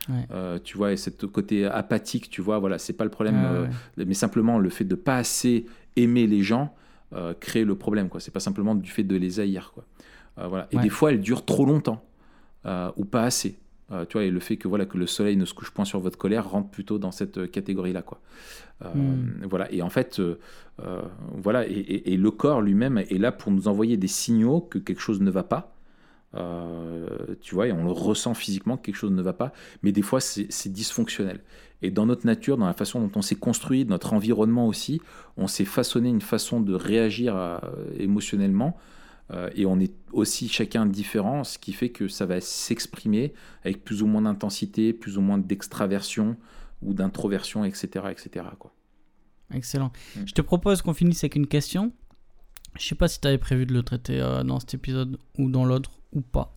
[0.09, 4.13] Euh, tu vois, et ce côté apathique, tu vois, voilà, c'est pas le problème, mais
[4.13, 6.75] simplement le fait de pas assez aimer les gens
[7.39, 8.19] crée le problème, quoi.
[8.19, 9.85] C'est pas simplement du fait de les haïr, quoi.
[10.47, 10.67] voilà.
[10.71, 12.03] Et des fois, elles durent trop longtemps
[12.65, 13.57] ou pas assez.
[13.93, 15.85] Euh, tu vois, et le fait que voilà que le soleil ne se couche point
[15.85, 18.21] sur votre colère rentre plutôt dans cette euh, catégorie-là, quoi.
[18.83, 19.45] Euh, hmm.
[19.49, 19.71] Voilà.
[19.71, 20.21] Et en fait,
[21.31, 25.21] voilà, et, le corps lui-même est là pour nous envoyer des signaux que quelque chose
[25.21, 25.75] ne va pas.
[27.41, 30.01] Tu vois, et on le ressent physiquement que quelque chose ne va pas, mais des
[30.01, 31.41] fois c'est dysfonctionnel.
[31.81, 35.01] Et dans notre nature, dans la façon dont on s'est construit, notre environnement aussi,
[35.37, 37.61] on s'est façonné une façon de réagir
[37.97, 38.77] émotionnellement
[39.31, 43.83] euh, et on est aussi chacun différent, ce qui fait que ça va s'exprimer avec
[43.83, 46.35] plus ou moins d'intensité, plus ou moins d'extraversion
[46.81, 48.05] ou d'introversion, etc.
[48.11, 48.45] etc.
[48.59, 48.73] Quoi.
[49.53, 49.91] Excellent.
[50.15, 50.21] Mm.
[50.25, 51.93] Je te propose qu'on finisse avec une question.
[52.77, 55.49] Je sais pas si tu avais prévu de le traiter euh, dans cet épisode ou
[55.49, 56.53] dans l'autre ou pas.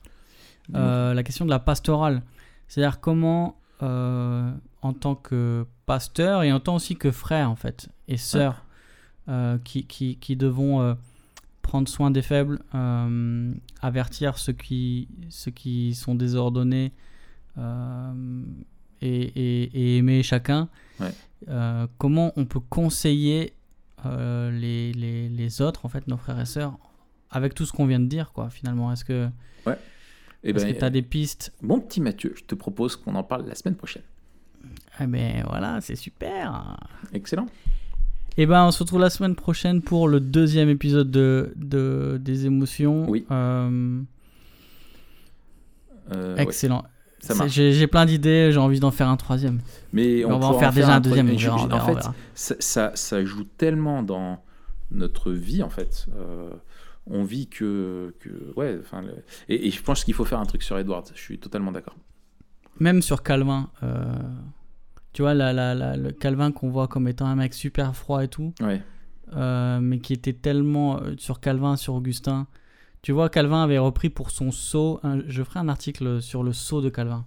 [0.75, 2.23] Euh, la question de la pastorale.
[2.69, 8.17] C'est-à-dire comment, en tant que pasteur et en tant aussi que frère, en fait, et
[8.17, 8.65] sœur,
[9.65, 10.97] qui, qui, qui, devons
[11.67, 13.53] prendre soin des faibles, euh,
[13.83, 16.93] avertir ceux qui, ceux qui sont désordonnés
[17.59, 18.43] euh,
[19.03, 20.69] et, aimer chacun.
[21.49, 23.53] Euh, comment on peut conseiller
[24.05, 26.79] les, les, les, autres, en fait, nos frères et sœurs,
[27.31, 29.29] avec tout ce qu'on vient de dire, quoi, finalement Est-ce que
[29.67, 29.79] ouais.
[30.45, 31.53] Eh ben, tu as des pistes?
[31.61, 34.05] Mon petit Mathieu, je te propose qu'on en parle la semaine prochaine.
[35.01, 36.77] Eh ben voilà, c'est super.
[37.13, 37.47] Excellent.
[38.39, 42.19] Et eh ben, on se retrouve la semaine prochaine pour le deuxième épisode de, de
[42.21, 43.09] des émotions.
[43.09, 43.25] Oui.
[43.31, 44.03] Euh,
[46.13, 46.85] euh, excellent.
[47.49, 49.61] J'ai plein d'idées, j'ai envie d'en faire un troisième.
[49.93, 51.29] Mais on, va en faire, déjà un, deuxième.
[51.29, 54.43] en fait, ça, ça, joue tellement dans
[54.91, 56.07] notre vie, en fait.
[56.17, 56.51] Euh,
[57.07, 58.15] on vit que.
[58.21, 58.81] que ouais,
[59.49, 61.07] et, et, je pense qu'il faut faire un truc sur Edward.
[61.15, 61.97] Je suis totalement d'accord.
[62.81, 63.71] Même sur Calvin.
[65.13, 68.53] Tu vois, la, le Calvin qu'on voit comme étant un mec super froid et tout.
[69.35, 72.47] Euh, mais qui était tellement euh, sur Calvin, sur Augustin.
[73.07, 75.01] Tu vois, Calvin avait repris pour son sceau.
[75.29, 77.25] je ferai un article sur le sceau de Calvin,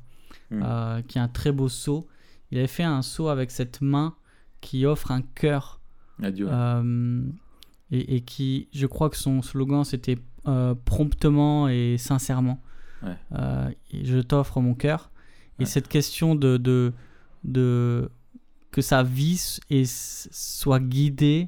[0.52, 0.62] hmm.
[0.62, 2.06] euh, qui est un très beau sceau.
[2.52, 4.14] Il avait fait un sceau avec cette main
[4.60, 5.80] qui offre un cœur.
[6.22, 6.50] Adieu.
[7.92, 10.18] Et, et, qui, je crois que son slogan c'était
[10.84, 12.62] promptement et sincèrement.
[13.32, 15.12] et je t'offre mon cœur.
[15.60, 16.92] Et cette question de, de
[17.46, 18.12] de
[18.72, 21.48] que sa vie et soit guidée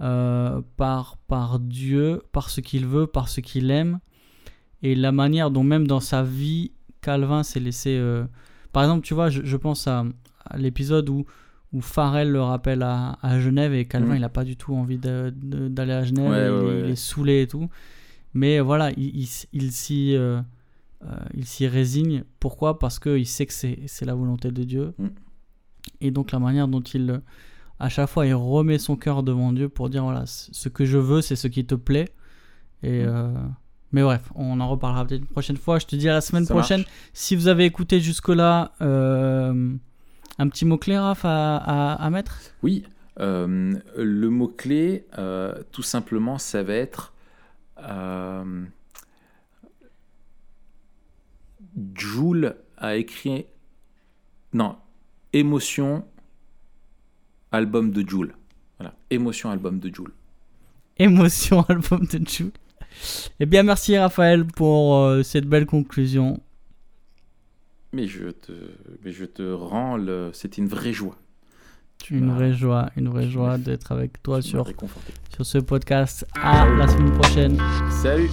[0.00, 4.00] euh, par, par Dieu, par ce qu'il veut, par ce qu'il aime.
[4.82, 7.96] Et la manière dont même dans sa vie, Calvin s'est laissé...
[7.96, 8.24] Euh,
[8.72, 10.04] par exemple, tu vois, je, pense à,
[10.56, 11.24] l'épisode où,
[11.72, 14.16] où Farrell le rappelle à, Genève et Calvin, mm.
[14.16, 17.70] il n'a pas du tout envie d'aller à Genève, il, est saoulé et tout.
[18.34, 20.18] Mais voilà, il, il s'y
[21.66, 22.24] résigne.
[22.38, 22.78] Pourquoi?
[22.78, 24.92] Parce qu'il sait que c'est la volonté de Dieu.
[24.98, 25.06] Mm.
[26.02, 27.22] Et donc la manière dont il,
[27.78, 30.98] à chaque fois, il remet son cœur devant Dieu pour dire, voilà, ce que je
[30.98, 32.08] veux, c'est ce qui te plaît.
[32.82, 33.04] Et...
[33.04, 33.08] Mm.
[33.08, 33.34] Euh,
[33.92, 35.78] mais bref, on en reparlera peut-être une prochaine fois.
[35.78, 36.84] Je te dis à la semaine prochaine.
[37.14, 39.72] Si vous avez écouté jusque-là, euh,
[40.38, 42.40] un petit mot-clé, Raph, à, mettre?
[42.62, 42.84] Oui.
[43.20, 45.06] Euh, le mot-clé,
[45.70, 47.14] tout simplement, ça va être
[51.94, 53.46] Joule a écrit.
[54.52, 54.76] Non,
[55.32, 56.04] Émotion,
[57.52, 58.34] album de Joule.
[58.78, 60.12] Voilà, Émotion, album de Joule.
[60.98, 62.52] Émotion, album de Joule.
[63.40, 66.40] Eh bien, merci Raphaël pour euh, cette belle conclusion.
[67.92, 68.52] Mais je te,
[69.04, 70.30] mais je te rends le.
[70.32, 71.16] C'était une vraie joie.
[72.10, 74.66] une vraie joie, une vraie joie d'être avec toi sur,
[75.34, 76.26] sur ce podcast.
[76.34, 77.58] À la semaine prochaine.
[77.90, 78.30] Salut.